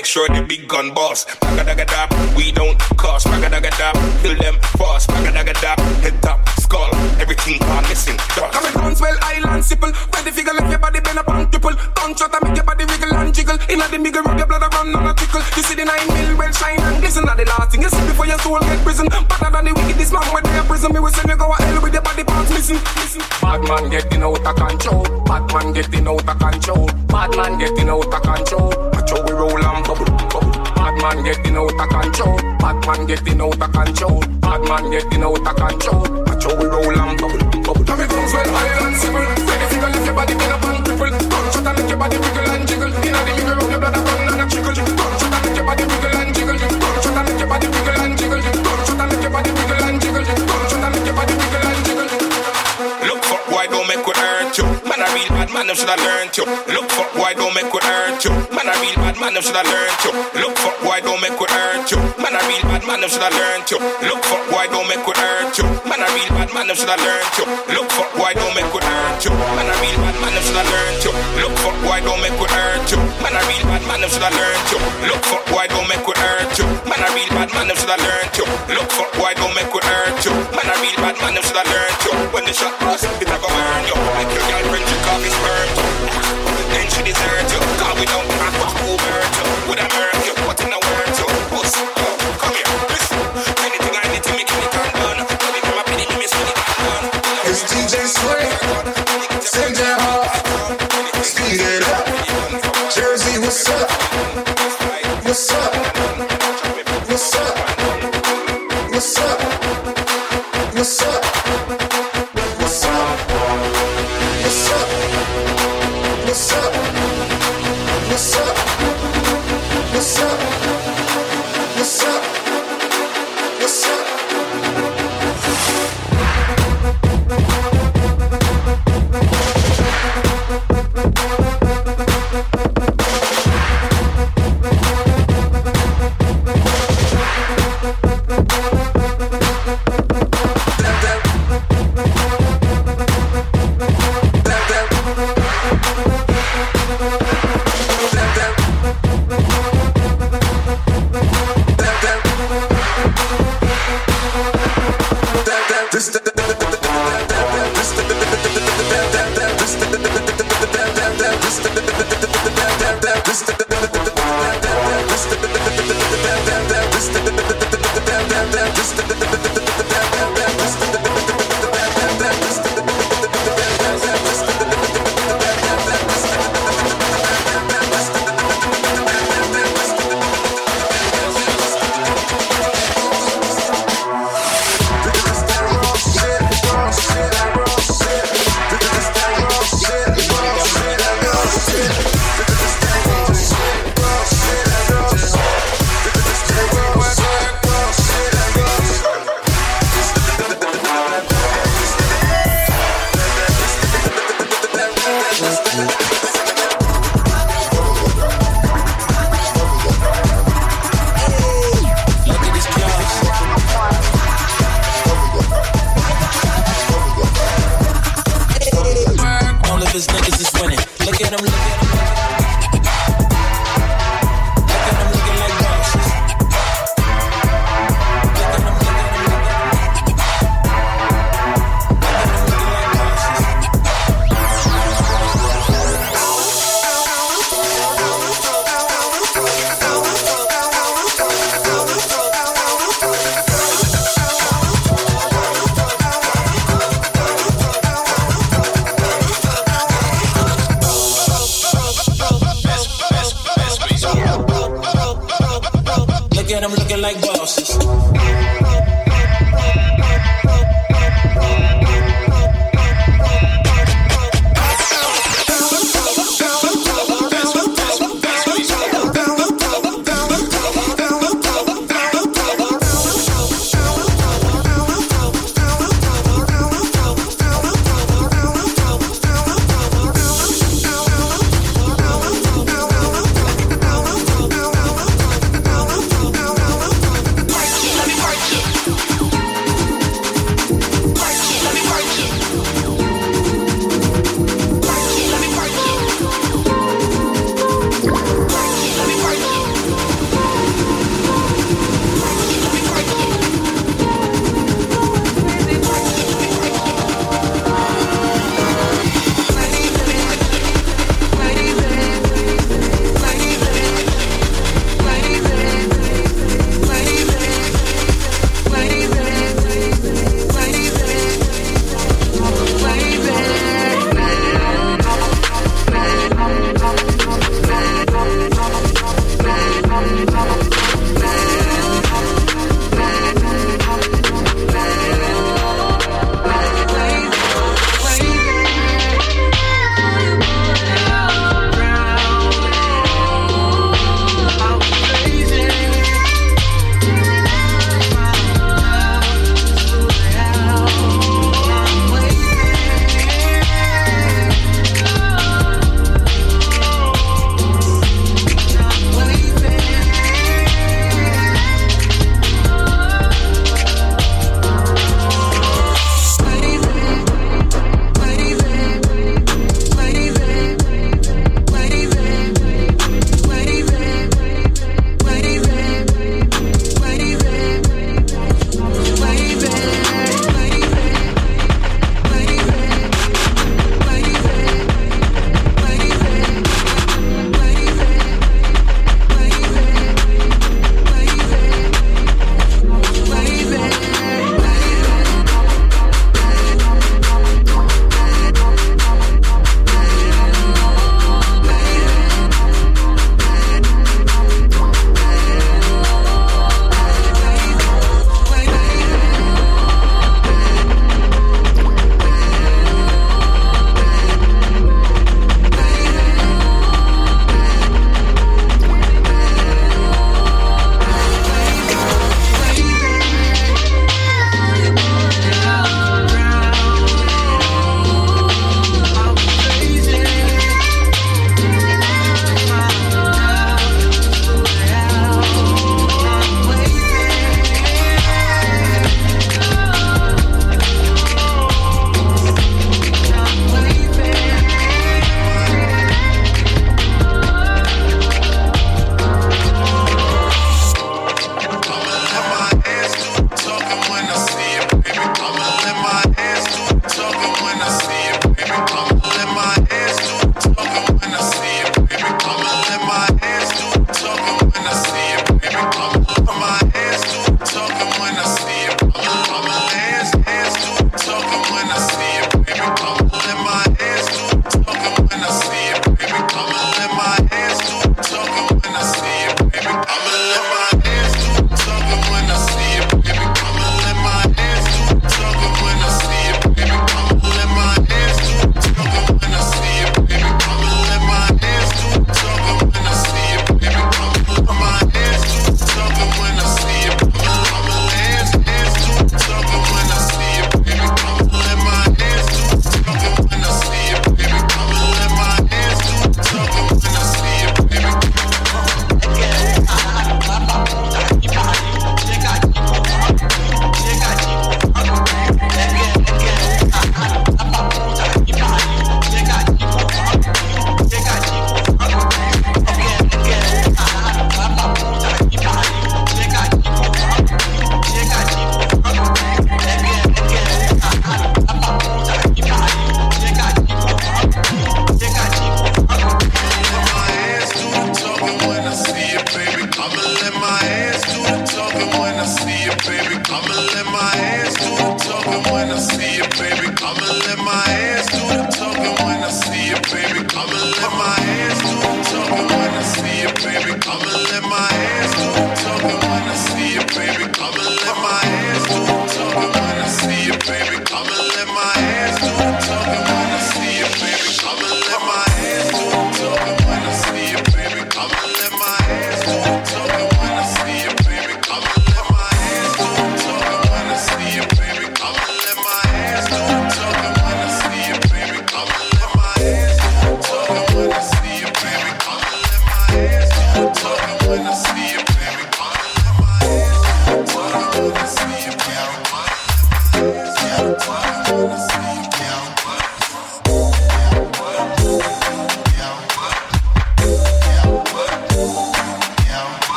make 0.00 0.06
sure 0.06 0.26
the 0.32 0.40
big 0.48 0.66
gun 0.66 0.94
boss. 0.94 1.26
Bagadagadab, 1.44 2.08
we 2.34 2.50
don't 2.52 2.78
cost. 2.96 3.26
Bagadagadab, 3.26 3.92
kill 4.22 4.34
them 4.40 4.56
fast. 4.80 5.10
Bagadagadab, 5.10 5.76
head 6.00 6.16
top, 6.22 6.40
skull, 6.56 6.88
everything 7.20 7.60
I'm 7.60 7.84
missing. 7.84 8.16
Dust. 8.16 8.56
Coming 8.72 8.96
well, 8.98 9.18
Island, 9.20 9.62
simple. 9.62 9.92
Where 9.92 10.22
the 10.24 10.32
figure 10.32 10.54
left 10.56 10.70
your 10.70 10.78
body 10.78 11.00
bend 11.04 11.18
up 11.20 11.26
do 11.28 11.44
triple. 11.52 11.76
try 12.16 12.28
to 12.32 12.38
make 12.46 12.56
your 12.56 12.64
body 12.64 12.86
wiggle 12.88 13.12
and 13.12 13.28
jiggle. 13.34 13.58
Inna 13.68 13.84
the 13.92 13.98
middle, 13.98 14.22
rub 14.24 14.38
your 14.40 14.46
blood 14.48 14.62
around 14.64 14.96
on 14.96 15.06
a 15.12 15.12
tickle. 15.12 15.44
You 15.52 15.62
see 15.68 15.74
the 15.76 15.84
nine 15.84 16.08
mil 16.16 16.32
well 16.40 16.52
shine 16.56 16.80
and 16.80 16.96
glisten. 17.04 17.24
Not 17.28 17.36
the 17.36 17.44
last 17.44 17.68
thing 17.70 17.82
you 17.84 17.90
see 17.92 18.00
before 18.08 18.24
your 18.24 18.38
soul 18.40 18.58
get 18.60 18.80
prison. 18.80 19.04
Better 19.04 19.50
than 19.52 19.64
the 19.68 19.72
wickedest 19.76 20.16
man 20.16 20.24
when 20.32 20.44
they 20.48 20.56
are 20.64 20.64
prison. 20.64 20.96
Me 20.96 21.00
will 21.04 21.12
send 21.12 21.28
you 21.28 21.36
go 21.36 21.52
a 21.52 21.56
hell 21.60 21.76
with 21.84 21.92
your 21.92 22.00
body 22.00 22.24
parts 22.24 22.48
missing. 22.56 22.80
missing. 22.96 23.20
Bad 23.44 23.60
man 23.68 23.92
getting 23.92 24.22
out 24.24 24.40
of 24.48 24.56
control. 24.56 25.04
Bad 25.28 25.44
man 25.52 25.76
getting 25.76 26.08
out 26.08 26.24
of 26.24 26.36
control. 26.40 26.88
Bad 27.12 27.36
man 27.36 27.52
getting 27.60 27.92
out 27.92 28.00
of 28.08 28.22
control 28.24 28.89
man 31.02 31.24
getting 31.24 31.56
out 31.56 31.72
of 31.72 31.88
control. 31.88 32.36
Bad 32.60 32.78
man 32.86 33.06
getting 33.06 33.40
out 33.40 33.60
of 33.60 33.72
control. 33.72 34.20
Bad 34.44 34.62
man 34.68 34.84
getting 34.90 35.22
out 35.24 35.40
of 35.48 35.56
control. 35.56 36.04
Watch 36.28 36.44
how 36.44 36.54
we 36.60 36.64
roll 36.66 36.92
and 37.00 37.16
bubble, 37.20 37.44
bubble. 37.64 37.84
Now 37.84 38.00
it 38.00 38.08
comes 38.10 38.32
well 38.32 38.50
high 38.52 38.86
and 38.86 38.96
civil. 39.00 39.24
Take 39.24 39.62
a 39.64 39.66
finger, 39.72 39.88
lift 39.88 40.04
your 40.06 40.14
body, 40.14 40.34
pin 40.36 40.52
up 40.52 40.64
and 40.64 40.78
cripple. 40.84 41.30
Gunshot 41.30 41.66
and 41.66 41.76
make 41.80 41.88
your 41.88 41.98
body 41.98 42.16
wiggle 42.20 42.52
and 42.52 42.64
jiggle. 42.68 42.92
Inna 42.92 43.20
the 43.24 43.32
middle 43.32 43.60
of 43.64 43.70
your 43.70 43.80
blood, 43.80 43.96
a 43.96 44.00
gun 44.04 44.28
and 44.28 44.40
a 44.44 44.44
trickle. 44.50 44.74
Gunshot 44.76 45.32
and 45.32 45.42
make 45.48 45.56
your 45.56 45.64
body 45.66 45.84
wiggle 45.88 46.16
and 46.20 46.30
jiggle. 46.36 46.58
Gunshot 46.60 47.16
and 47.16 47.26
make 47.28 47.40
your 47.40 47.48
body 47.48 47.68
wiggle 47.74 47.96
and 47.96 48.14
jiggle. 48.20 48.40
Gunshot 48.60 49.00
and 49.00 49.08
make 49.08 49.22
your 49.24 49.32
body 49.32 49.48
wiggle 49.56 49.80
and 49.88 49.96
jiggle. 50.04 50.24
Gunshot 50.24 50.82
and 50.84 50.92
make 50.94 51.06
your 51.08 51.16
body 51.16 51.34
wiggle 51.40 51.64
and 51.64 51.80
jiggle. 51.80 52.08
Look 53.08 53.20
for 53.24 53.40
why 53.48 53.64
don't 53.72 53.88
make 53.88 54.04
we 54.04 54.12
hurt 54.20 54.52
you. 54.52 54.66
Man 54.84 55.00
a 55.00 55.08
real 55.16 55.30
bad 55.32 55.48
man, 55.48 55.64
them 55.66 55.76
shoulda 55.80 55.96
learned 55.96 56.34
you. 56.36 56.44
Look 56.76 56.88
for 56.92 57.06
why 57.16 57.32
don't 57.32 57.54
make 57.56 57.72
we 57.72 57.80
hurt 57.88 58.20
you. 58.20 58.34
Man 58.52 58.68
a 58.68 58.74
real 58.84 58.96
bad 59.00 59.16
man, 59.16 59.32
them 59.32 59.40
shoulda 59.42 59.64
learned 59.64 60.00
you. 60.04 60.12
Look 60.44 60.54
for 60.60 60.72
man, 63.00 63.08
them 63.08 63.10
should 63.10 63.24
have 63.24 63.32
learned 63.32 63.66
you. 63.72 63.78
Look 64.04 64.20
fuck, 64.28 64.44
why 64.52 64.68
don't 64.68 64.84
make 64.86 65.00
we 65.08 65.14
hurt 65.16 65.56
you? 65.56 65.64
Man, 65.88 66.04
a 66.04 66.08
real 66.12 66.28
bad 66.36 66.52
man, 66.52 66.68
them 66.68 66.76
should 66.76 66.92
have 66.92 67.00
learned 67.00 67.32
you. 67.40 67.46
Look 67.72 67.88
for 67.96 68.04
why 68.20 68.36
don't 68.36 68.52
make 68.52 68.68
we 68.76 68.80
hurt 68.84 69.24
you? 69.24 69.32
Man, 69.32 69.64
a 69.64 69.74
real 69.80 69.96
bad 70.04 70.16
man, 70.20 70.36
them 70.36 70.44
should 70.44 70.60
have 70.60 70.68
learned 70.68 71.00
you. 71.00 71.12
Look 71.40 71.56
for 71.64 71.72
why 71.88 72.04
don't 72.04 72.20
make 72.20 72.36
we 72.36 72.44
hurt 72.44 72.84
you? 72.92 73.00
Man, 73.24 73.32
a 73.32 73.40
real 73.48 73.64
bad 73.64 73.82
man, 73.88 74.04
them 74.04 74.10
should 74.12 74.20
have 74.24 74.36
learned 74.36 74.68
you. 74.68 74.78
Look 75.08 75.20
for 75.24 75.40
why 75.48 75.64
don't 75.72 75.88
make 75.88 76.04
we 76.04 76.12
hurt 76.20 76.52
you? 76.60 76.66
Man, 76.84 77.00
a 77.00 77.08
real 77.08 77.30
bad 77.40 77.48
man, 77.56 77.64
them 77.72 77.76
should 77.80 77.88
have 77.88 78.02
learned 78.04 78.36
you. 78.36 78.44
Look 78.76 78.90
for 78.92 79.06
why 79.16 79.32
don't 79.32 79.54
make 79.56 79.72
we 79.72 79.80
hurt 79.80 80.20
you? 80.20 80.32
Man, 80.52 80.68
a 80.68 80.74
real 80.84 80.96
bad 81.00 81.16
man, 81.24 81.32
them 81.34 81.44
should 81.46 81.56
have 81.56 81.70
learned 81.72 82.00
you. 82.04 82.12
When 82.36 82.44
the 82.44 82.52
shot 82.52 82.74
pass, 82.84 83.00
it 83.00 83.24
never 83.26 83.40
go 83.48 83.48
burn 83.48 83.82
you. 83.88 83.96
Like 83.96 84.28
your 84.28 84.44
girlfriend, 84.44 84.84
you 84.86 84.98
coffee 85.08 85.32
sperm. 85.32 85.68
Then 86.68 86.86
she 86.92 87.00
desert 87.08 87.48
you. 87.48 87.60
God, 87.80 87.94
we 87.96 88.04
don't 88.12 88.29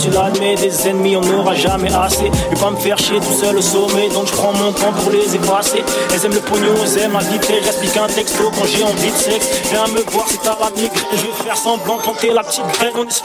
Tu 0.00 0.08
tu 0.08 0.10
l'admets, 0.10 0.54
des 0.56 0.88
ennemis 0.88 1.16
on 1.16 1.20
n'aura 1.22 1.54
jamais 1.54 1.92
assez. 1.94 2.26
Je 2.32 2.54
vais 2.56 2.60
pas 2.60 2.70
me 2.70 2.76
faire 2.76 2.98
chier 2.98 3.18
tout 3.18 3.40
seul 3.44 3.56
au 3.56 3.60
sommet, 3.62 4.08
donc 4.10 4.26
je 4.26 4.32
prends 4.32 4.52
mon 4.52 4.72
temps 4.72 4.92
pour 4.92 5.10
les 5.12 5.34
effacer. 5.36 5.82
Elles 6.12 6.24
aiment 6.26 6.34
le 6.34 6.40
pognon, 6.40 6.74
elles 6.82 7.02
aiment 7.02 7.12
la 7.12 7.20
vitesse, 7.20 7.62
j'explique 7.64 7.96
un 7.96 8.06
texto 8.06 8.44
quand 8.54 8.64
j'ai 8.66 8.82
envie 8.82 9.10
de 9.10 9.16
sexe. 9.16 9.46
Viens 9.70 9.86
me 9.88 10.00
voir 10.10 10.26
si 10.28 10.38
t'as 10.38 10.58
la 10.58 10.70
je 10.76 10.82
vais 11.22 11.44
faire 11.44 11.56
semblant 11.56 11.98
quand 12.04 12.14
t'es 12.18 12.30
la 12.32 12.42
petite 12.42 12.66
graine. 12.78 12.92
On 12.98 13.06
est 13.06 13.10
sur, 13.10 13.24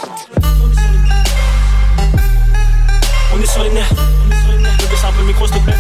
on 3.38 3.42
est 3.42 3.46
sur 3.46 3.64
les 3.64 3.70
nerfs, 3.72 3.90
on 3.92 4.32
est 4.34 4.42
sur 4.44 4.52
les 4.52 4.64
nerfs, 4.64 4.78
baisse 4.78 5.04
un 5.08 5.12
peu 5.14 5.22
le 5.22 5.28
micro 5.28 5.48
s'il 5.48 5.56
te 5.58 5.62
plaît. 5.64 5.76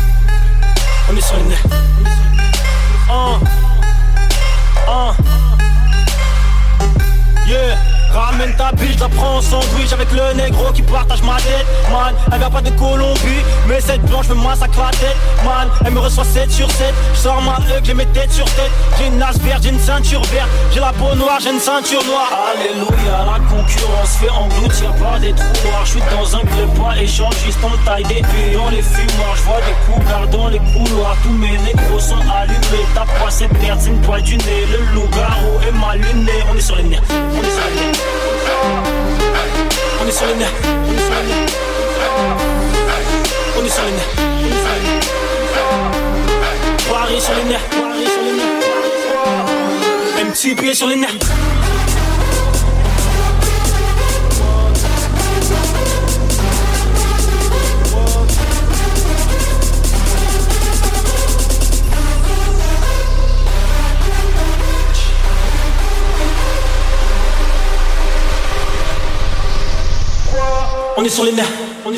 Ramène 8.13 8.53
ta 8.57 8.71
biche, 8.73 8.97
j'apprends 8.97 9.39
son 9.41 9.61
sandwich 9.61 9.93
avec 9.93 10.11
le 10.11 10.33
négro 10.35 10.65
qui 10.73 10.81
partage 10.81 11.21
ma 11.23 11.35
tête 11.35 11.65
Man, 11.91 12.13
elle 12.31 12.39
vient 12.39 12.49
pas 12.49 12.61
de 12.61 12.69
Colombie, 12.71 13.41
mais 13.67 13.79
cette 13.79 14.01
blanche 14.03 14.27
me 14.27 14.35
massacre 14.35 14.77
la 14.79 14.91
tête 14.91 15.15
Man, 15.45 15.69
elle 15.85 15.93
me 15.93 15.99
reçoit 15.99 16.25
7 16.25 16.51
sur 16.51 16.69
7, 16.71 16.93
sors 17.15 17.41
ma 17.41 17.53
hug, 17.55 17.83
j'ai 17.85 17.93
mes 17.93 18.05
têtes 18.07 18.33
sur 18.33 18.43
tête 18.45 18.71
J'ai 18.99 19.07
une 19.07 19.21
asperge, 19.23 19.61
j'ai 19.63 19.69
une 19.69 19.79
ceinture 19.79 20.21
verte, 20.25 20.49
j'ai 20.73 20.81
la 20.81 20.91
peau 20.91 21.15
noire, 21.15 21.39
j'ai 21.41 21.51
une 21.51 21.59
ceinture 21.59 22.03
noire 22.03 22.27
Alléluia, 22.51 23.17
la 23.31 23.39
concurrence 23.47 24.15
fait 24.19 24.29
engloutir 24.29 24.91
Pas 24.95 25.17
des 25.19 25.31
trous 25.33 25.67
noirs 25.69 25.85
J'suis 25.85 26.01
dans 26.11 26.35
un 26.35 26.41
club 26.41 26.69
pas 26.81 26.95
juste 26.97 27.63
en 27.63 27.71
taille 27.85 28.03
des 28.03 28.15
pions, 28.15 28.69
les 28.71 28.81
je 28.81 29.41
vois 29.43 29.59
des 29.61 29.77
coups 29.85 30.07
dans 30.31 30.47
les 30.49 30.59
couloirs, 30.59 31.15
tous 31.23 31.29
mes 31.31 31.57
négros 31.59 31.99
sont 31.99 32.15
allumés 32.39 32.85
Ta 32.93 33.01
poisse 33.19 33.35
cette 33.35 33.53
merde, 33.61 33.79
c'est 33.81 33.89
une 33.89 34.01
poêle 34.01 34.21
du 34.23 34.37
nez, 34.37 34.65
le 34.69 34.95
loup-garou 34.95 35.59
est 35.67 35.71
mal 35.71 35.99
luné 35.99 36.31
On 36.51 36.57
est 36.57 36.61
sur 36.61 36.75
les 36.75 36.83
nerfs, 36.83 37.01
on 37.09 37.37
est 37.39 37.43
sur 37.43 37.63
les 37.81 37.85
nerfs 37.91 38.00
Onu 40.03 40.11
söyle. 40.11 40.47
Onu 43.61 43.69
söyle. 43.69 44.01
Paris 46.91 47.23
sur 47.23 47.33
les 47.33 47.45
nerfs. 47.45 47.63
Paris 47.73 48.05
sur 48.05 48.15
les 48.15 48.25
nerfs. 48.25 48.91
Un 50.21 50.31
petit 50.31 50.55
pied 50.55 50.73
sur 50.73 50.87
les 50.87 50.97
nerfs. 50.97 51.60
on 71.01 71.03
est 71.03 71.09
sur 71.09 71.23
les 71.25 71.31
nerfs, 71.31 71.51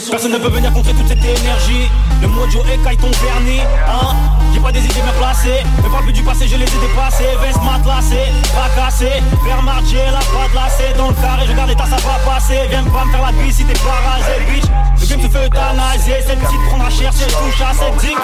Personne 0.09 0.31
ne 0.31 0.37
peut 0.37 0.47
venir 0.49 0.71
contrer 0.71 0.93
toute 0.93 1.07
cette 1.09 1.17
énergie. 1.19 1.89
Le 2.21 2.27
mojo 2.29 2.59
est 2.73 2.81
caille 2.85 2.95
ton 2.95 3.11
vernis, 3.19 3.59
hein 3.85 4.42
pas 4.63 4.71
des 4.71 4.79
idées 4.79 5.01
bien 5.03 5.13
placées. 5.19 5.61
Mais 5.83 5.89
pas 5.91 6.01
plus 6.01 6.13
du 6.13 6.23
passé, 6.23 6.47
je 6.47 6.55
les 6.55 6.63
ai 6.65 6.79
dépassées. 6.87 7.35
Veste 7.41 7.61
matelassée, 7.61 8.31
pas 8.55 8.71
cassés 8.79 9.19
Vers 9.45 9.61
marché, 9.61 9.99
la 10.07 10.23
pas 10.31 10.47
de 10.47 10.97
Dans 10.97 11.07
le 11.09 11.13
carré, 11.15 11.43
je 11.45 11.51
regarde 11.51 11.69
les 11.69 11.75
tas, 11.75 11.85
ça 11.91 11.97
va 12.07 12.15
passer. 12.31 12.59
Viens 12.69 12.83
pas 12.85 13.03
me 13.05 13.11
faire 13.11 13.21
la 13.23 13.31
bise 13.33 13.55
si 13.57 13.65
t'es 13.65 13.73
pas 13.83 13.99
rasé 14.07 14.39
bitch. 14.47 14.65
Le 14.65 15.05
game 15.05 15.21
se 15.27 15.27
fait 15.27 15.49
C'est 15.51 16.35
le 16.35 16.41
petit 16.41 16.55
prendre 16.67 16.87
Prendre 16.87 16.91
si 16.91 17.03
je 17.03 17.35
touche 17.35 17.59
à 17.61 17.73
cette 17.73 17.95
Dick 17.99 18.15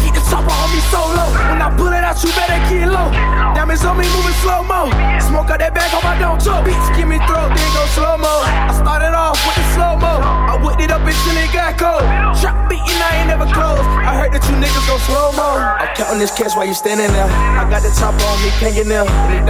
Keep 0.03 0.13
the 0.13 0.23
chopper 0.29 0.53
on 0.53 0.69
me 0.69 0.81
solo. 0.93 1.25
When 1.49 1.59
I 1.61 1.69
pull 1.73 1.91
it 1.93 2.03
out, 2.05 2.21
you 2.21 2.29
better 2.37 2.59
get 2.69 2.89
low. 2.93 3.09
Diamonds 3.57 3.83
on 3.85 3.97
me 3.97 4.05
moving 4.13 4.37
slow 4.45 4.61
mo. 4.61 4.91
Smoke 5.17 5.49
out 5.49 5.59
that 5.59 5.73
bag 5.73 5.89
on 5.97 6.01
my 6.05 6.13
don't 6.21 6.37
choke. 6.37 6.61
Bitch, 6.67 6.79
give 6.93 7.09
me 7.09 7.17
throat, 7.25 7.49
then 7.49 7.69
go 7.73 7.83
slow 7.97 8.17
mo. 8.21 8.33
I 8.69 8.71
started 8.77 9.15
off 9.17 9.39
with 9.49 9.55
the 9.57 9.65
slow 9.73 9.97
mo. 9.97 10.13
I 10.53 10.59
whipped 10.61 10.81
it 10.83 10.91
up 10.93 11.01
until 11.01 11.37
it 11.41 11.49
got 11.55 11.73
cold. 11.81 12.05
Trap 12.37 12.69
beat 12.69 12.83
and 12.85 12.99
I 13.01 13.09
ain't 13.23 13.29
never 13.33 13.47
close. 13.49 13.81
I 14.05 14.13
heard 14.13 14.31
that 14.37 14.43
you 14.45 14.53
niggas 14.61 14.85
go 14.85 14.95
slow 15.09 15.31
mo. 15.33 15.57
I'm 15.57 15.89
counting 15.97 16.19
this 16.21 16.31
cash 16.35 16.53
while 16.53 16.67
you 16.67 16.75
standing 16.77 17.07
there. 17.11 17.29
I 17.57 17.63
got 17.69 17.81
the 17.83 17.91
chopper 17.95 18.19
on 18.29 18.35
me, 18.43 18.51
can 18.59 18.71
not 18.75 18.75
you 18.75 18.85
now? 18.85 19.05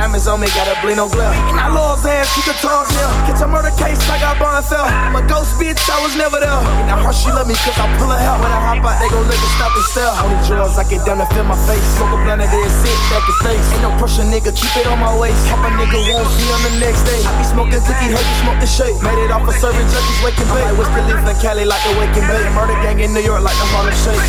Diamonds 0.05 0.29
on 0.29 0.37
me, 0.37 0.45
gotta 0.53 0.77
bleed 0.85 1.01
no 1.01 1.09
glove. 1.09 1.33
And 1.49 1.57
I 1.57 1.65
love 1.73 1.97
ass, 2.05 2.29
she 2.37 2.45
could 2.45 2.53
talk 2.61 2.85
now. 2.93 3.09
Catch 3.25 3.41
a 3.41 3.49
murder 3.49 3.73
case 3.81 3.97
like 4.05 4.21
I 4.21 4.37
bond 4.37 4.61
fell. 4.69 4.85
I'm 4.85 5.17
a 5.17 5.25
ghost 5.25 5.57
bitch, 5.57 5.81
I 5.89 5.97
was 6.05 6.13
never 6.13 6.37
there. 6.37 6.61
And 6.85 6.93
I 6.93 6.97
heard 7.01 7.17
she 7.17 7.33
love 7.33 7.49
me 7.49 7.57
cause 7.65 7.73
I 7.73 7.89
pull 7.97 8.13
her 8.13 8.21
out. 8.21 8.37
When 8.37 8.53
I 8.53 8.61
hop 8.69 8.85
out, 8.85 9.01
they 9.01 9.09
gon' 9.09 9.25
look 9.25 9.33
and 9.41 9.53
stop 9.57 9.73
and 9.73 9.87
sell. 9.89 10.13
Only 10.21 10.37
drugs 10.45 10.77
I 10.77 10.85
get 10.85 11.01
down 11.09 11.25
to 11.25 11.25
fill 11.33 11.49
my 11.49 11.57
face. 11.65 11.81
Smoke 11.97 12.21
a 12.21 12.21
blunt 12.21 12.37
of 12.45 12.53
this, 12.53 12.69
sit 12.85 12.93
back 13.09 13.25
and 13.25 13.39
face. 13.49 13.65
Ain't 13.73 13.81
no 13.81 13.89
pressure, 13.97 14.25
nigga, 14.29 14.53
keep 14.53 14.69
it 14.77 14.85
on 14.85 15.01
my 15.01 15.09
waist. 15.09 15.41
Hope 15.49 15.65
a 15.65 15.73
nigga 15.73 15.97
won't 15.97 16.29
see 16.37 16.49
on 16.53 16.61
the 16.69 16.73
next 16.85 17.01
day. 17.09 17.21
I 17.25 17.33
be 17.41 17.41
smoking 17.41 17.81
cookie, 17.81 18.13
hurt 18.13 18.21
you 18.21 18.37
smoke 18.45 18.61
the 18.61 18.69
shake. 18.69 18.97
Made 19.01 19.17
it 19.25 19.33
off 19.33 19.49
a 19.49 19.57
of 19.57 19.57
serving 19.57 19.89
junkies, 19.89 20.21
waking 20.21 20.45
bait. 20.53 20.69
What's 20.77 20.93
the 20.93 21.01
leaf 21.09 21.17
in 21.17 21.33
Cali 21.41 21.65
like 21.65 21.81
a 21.81 21.91
waking 21.97 22.29
bait? 22.29 22.45
Murder 22.53 22.77
gang 22.85 23.01
in 23.01 23.09
New 23.09 23.25
York 23.25 23.41
like 23.41 23.57
the 23.57 23.65
Harlem 23.73 23.97
Shake. 24.05 24.21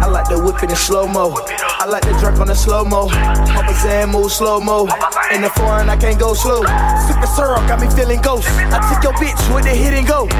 I 0.00 0.08
like 0.08 0.32
the 0.32 0.40
whip 0.40 0.64
it 0.64 0.72
in 0.72 0.80
slow 0.80 1.04
mo. 1.04 1.36
I 1.84 1.84
like 1.84 2.08
the 2.08 2.16
drink 2.16 2.40
on 2.40 2.48
the 2.48 2.56
slow 2.56 2.80
mo. 2.88 3.12
Papa 3.52 3.76
Zan 3.76 4.08
move 4.08 4.32
slow 4.32 4.56
mo. 4.56 4.88
In 5.34 5.42
the 5.42 5.50
foreign, 5.50 5.90
I 5.90 5.96
can't 5.96 6.18
go 6.18 6.32
slow. 6.32 6.62
Super 7.04 7.28
syrup 7.36 7.60
got 7.68 7.80
me 7.80 7.90
feeling 7.90 8.22
ghost. 8.22 8.46
I 8.72 8.78
took 8.88 9.02
your 9.04 9.12
bitch 9.20 9.36
with 9.52 9.64
the 9.64 9.74
hit 9.76 9.92
and 9.92 10.06
go. 10.06 10.22
in 10.24 10.30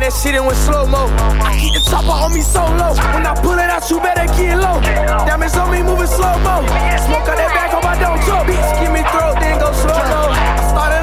that 0.00 0.12
shit 0.14 0.34
and 0.36 0.46
with 0.46 0.56
slow 0.64 0.86
mo. 0.86 1.10
I 1.44 1.52
keep 1.60 1.74
the 1.76 1.84
chopper 1.90 2.08
on 2.12 2.32
me 2.32 2.40
so 2.40 2.62
low. 2.64 2.94
When 3.12 3.26
I 3.28 3.34
pull 3.42 3.58
it 3.60 3.68
out, 3.68 3.84
you 3.90 3.98
better 4.00 4.24
get 4.38 4.56
low. 4.56 4.80
Diamonds 5.28 5.52
on 5.58 5.68
me 5.72 5.82
moving 5.84 6.06
slow 6.08 6.32
mo. 6.40 6.62
Smoke 7.04 7.26
on 7.28 7.36
that 7.36 7.50
back, 7.52 7.70
hope 7.76 7.84
I 7.84 7.98
don't 8.00 8.18
choke. 8.24 8.46
Bitch, 8.46 8.70
give 8.80 8.92
me 8.94 9.02
throat, 9.12 9.36
then 9.40 9.58
go 9.60 9.68
slow 9.84 9.98
mo. 10.00 10.30
I 10.32 10.64
started 10.70 11.01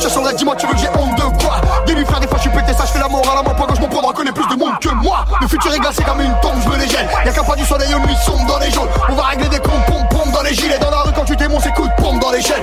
Tu 0.00 0.08
je 0.08 0.14
changerai, 0.14 0.32
dis-moi, 0.34 0.56
tu 0.56 0.66
veux 0.66 0.72
que 0.72 0.78
j'ai 0.80 0.88
honte 0.98 1.14
de 1.14 1.42
quoi 1.44 1.60
Dis-lui, 1.86 2.04
des 2.04 2.06
fois 2.06 2.20
je 2.36 2.40
suis 2.40 2.50
pété, 2.50 2.72
ça 2.72 2.84
je 2.86 2.92
fais 2.92 2.98
la 3.00 3.08
morale 3.08 3.36
à 3.38 3.42
point 3.42 3.52
poids, 3.54 3.66
je 3.76 3.80
m'en 3.82 4.08
on 4.08 4.12
connaît 4.12 4.32
plus 4.32 4.46
de 4.46 4.56
monde 4.58 4.72
que 4.80 4.88
moi. 5.02 5.26
Le 5.42 5.46
futur 5.46 5.74
est 5.74 5.78
glacé 5.78 6.02
comme 6.04 6.22
une 6.22 6.32
tombe, 6.40 6.54
je 6.64 6.68
me 6.70 6.76
les 6.76 6.88
Y'a 6.90 7.32
qu'un 7.32 7.44
pas 7.44 7.54
du 7.54 7.66
soleil, 7.66 7.92
une 7.92 7.98
nuit 8.08 8.16
sombre 8.24 8.46
dans 8.46 8.58
les 8.58 8.70
jaunes. 8.70 8.88
On 9.10 9.14
va 9.14 9.24
régler 9.24 9.50
des 9.50 9.58
pompes, 9.60 9.84
pompe, 9.86 10.08
pompe 10.08 10.32
dans 10.32 10.40
les 10.40 10.54
gilets. 10.54 10.78
Dans 10.78 10.90
la 10.90 11.02
rue, 11.02 11.12
quand 11.14 11.24
tu 11.26 11.36
démontes, 11.36 11.60
ses 11.60 11.68
s'écoute 11.68 11.90
pompe 11.98 12.18
dans 12.18 12.30
les 12.30 12.40
chaînes. 12.40 12.62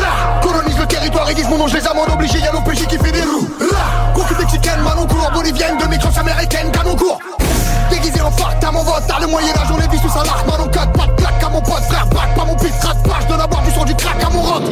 la 0.00 0.42
colonise 0.44 0.76
le 0.78 0.86
territoire, 0.86 1.30
et 1.30 1.34
disent 1.34 1.48
mon 1.48 1.58
nom, 1.58 1.68
je 1.68 1.76
les 1.76 1.86
amende 1.86 2.08
obligé 2.12 2.40
y'a 2.40 2.50
l'OPJ 2.50 2.86
qui 2.88 2.98
fait 2.98 3.12
des 3.12 3.22
roues. 3.22 3.48
Là, 3.60 3.78
concu 4.16 4.34
mexicaine, 4.34 4.80
manon 4.82 5.06
couleur 5.06 5.30
bolivienne, 5.30 5.78
demi 5.78 5.90
micros 5.90 6.18
américaine, 6.18 6.72
canon 6.72 6.96
court 6.96 7.20
déguisé 8.10 8.22
en 8.22 8.30
t'as 8.60 8.70
mon 8.70 8.82
vote, 8.82 9.02
t'as 9.06 9.20
le 9.20 9.26
moyen 9.26 9.52
d'âge, 9.52 9.68
on 9.72 9.76
les 9.76 9.88
vit 9.88 9.98
sous 9.98 10.08
sa 10.08 10.24
larme, 10.24 10.46
mal 10.50 10.60
au 10.60 10.68
pas 10.68 10.86
de 10.86 11.12
plaque 11.12 11.42
à 11.44 11.48
mon 11.48 11.60
pote, 11.60 11.82
frère, 11.88 12.06
bac, 12.06 12.34
pas 12.34 12.44
mon 12.44 12.54
pif, 12.56 12.70
pas 12.80 12.94
je 13.26 13.32
de 13.32 13.38
la 13.38 13.46
boire 13.46 13.62
du 13.62 13.70
son 13.72 13.84
du 13.84 13.94
crack 13.94 14.22
à 14.24 14.30
mon 14.30 14.40
rock. 14.42 14.62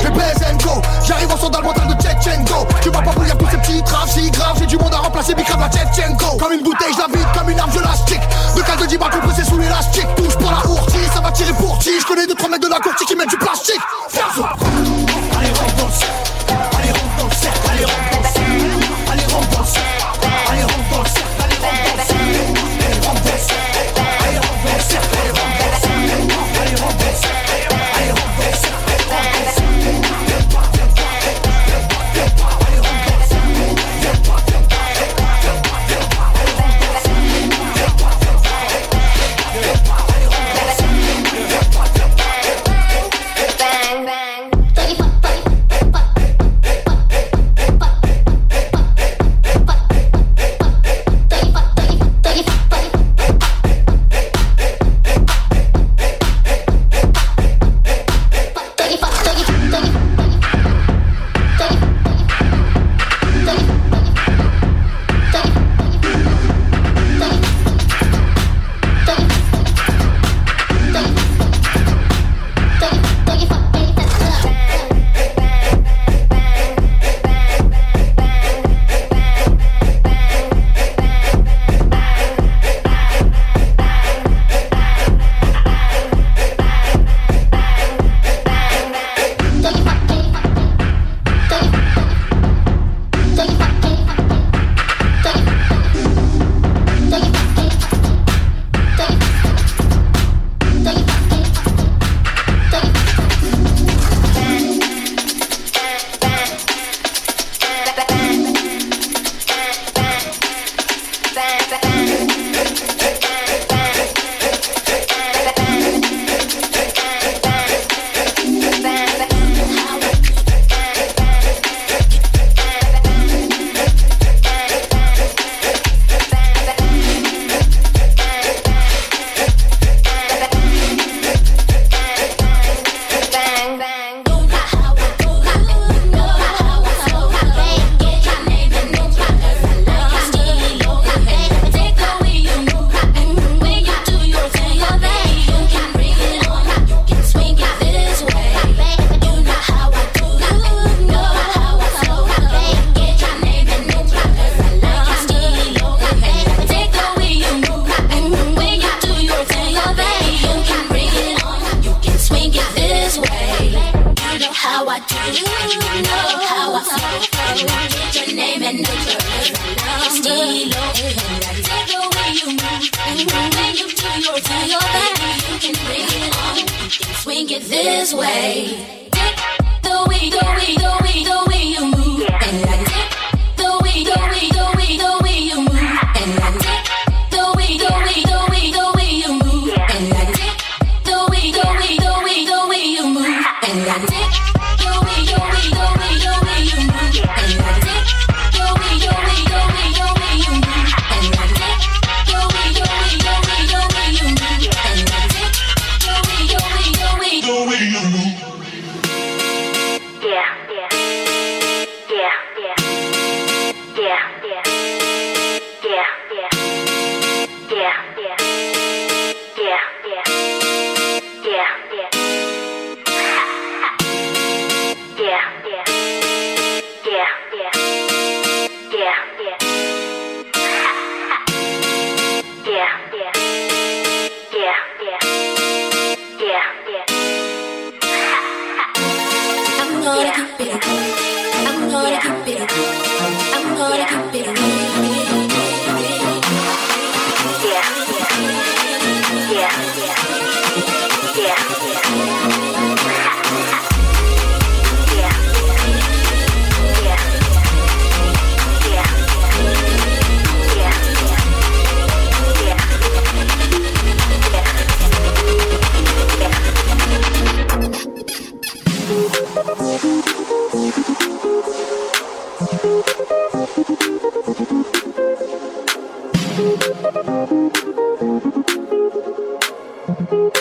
Je 0.00 0.08
baise 0.08 0.44
go, 0.64 0.82
j'arrive 1.06 1.28
en 1.30 1.34
le 1.58 1.62
mental 1.62 1.88
de 1.88 2.02
Tchetchenko. 2.02 2.66
Tu 2.82 2.90
vas 2.90 3.02
pas 3.02 3.12
bouillir 3.12 3.36
tous 3.38 3.48
ces 3.50 3.56
petits 3.58 3.82
traves, 3.82 4.08
si 4.10 4.30
grave, 4.30 4.56
j'ai 4.58 4.66
du 4.66 4.76
monde 4.76 4.94
à 4.94 4.98
remplacer, 4.98 5.34
bicrave 5.34 5.60
la 5.60 5.68
Tchetchenko. 5.68 6.36
Comme 6.38 6.52
une 6.52 6.62
bouteille, 6.62 6.92
je 6.92 7.16
vide, 7.16 7.26
comme 7.36 7.50
une 7.50 7.60
arme, 7.60 7.70
de 7.70 7.80
la 7.80 7.94
stick. 7.94 8.20
De 8.56 8.62
cal 8.62 8.76
de 8.78 8.86
10 8.86 8.98
barres 8.98 9.10
compressées 9.10 9.44
sous 9.44 9.58
l'élastique, 9.58 10.08
touche 10.16 10.36
pas 10.36 10.50
la 10.52 10.68
route, 10.68 10.90
ça 11.14 11.20
va 11.20 11.30
tirer 11.30 11.52
pour 11.54 11.78
ti. 11.78 11.90
Je 12.00 12.06
connais 12.06 12.24
2-3 12.24 12.50
mecs 12.50 12.62
de 12.62 12.68
la 12.68 12.80
courti 12.80 13.04
qui 13.04 13.14
mettent 13.16 13.30
du 13.30 13.36
plastique. 13.38 13.80
Ferme 14.08 14.46
Allez, 15.38 15.50
danse. 15.78 16.00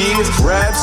kids. 0.00 0.30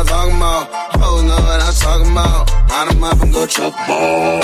I'm 0.00 0.06
talking 0.06 0.36
about. 0.36 0.68
Hoes 1.02 1.22
know 1.24 1.34
what 1.34 1.60
I'm 1.60 1.74
talking 1.74 2.12
about. 2.12 2.70
Line 2.70 2.88
them 2.88 3.04
up 3.04 3.20
and 3.22 3.32
go 3.34 3.46
truck 3.46 3.74
ball. 3.86 4.40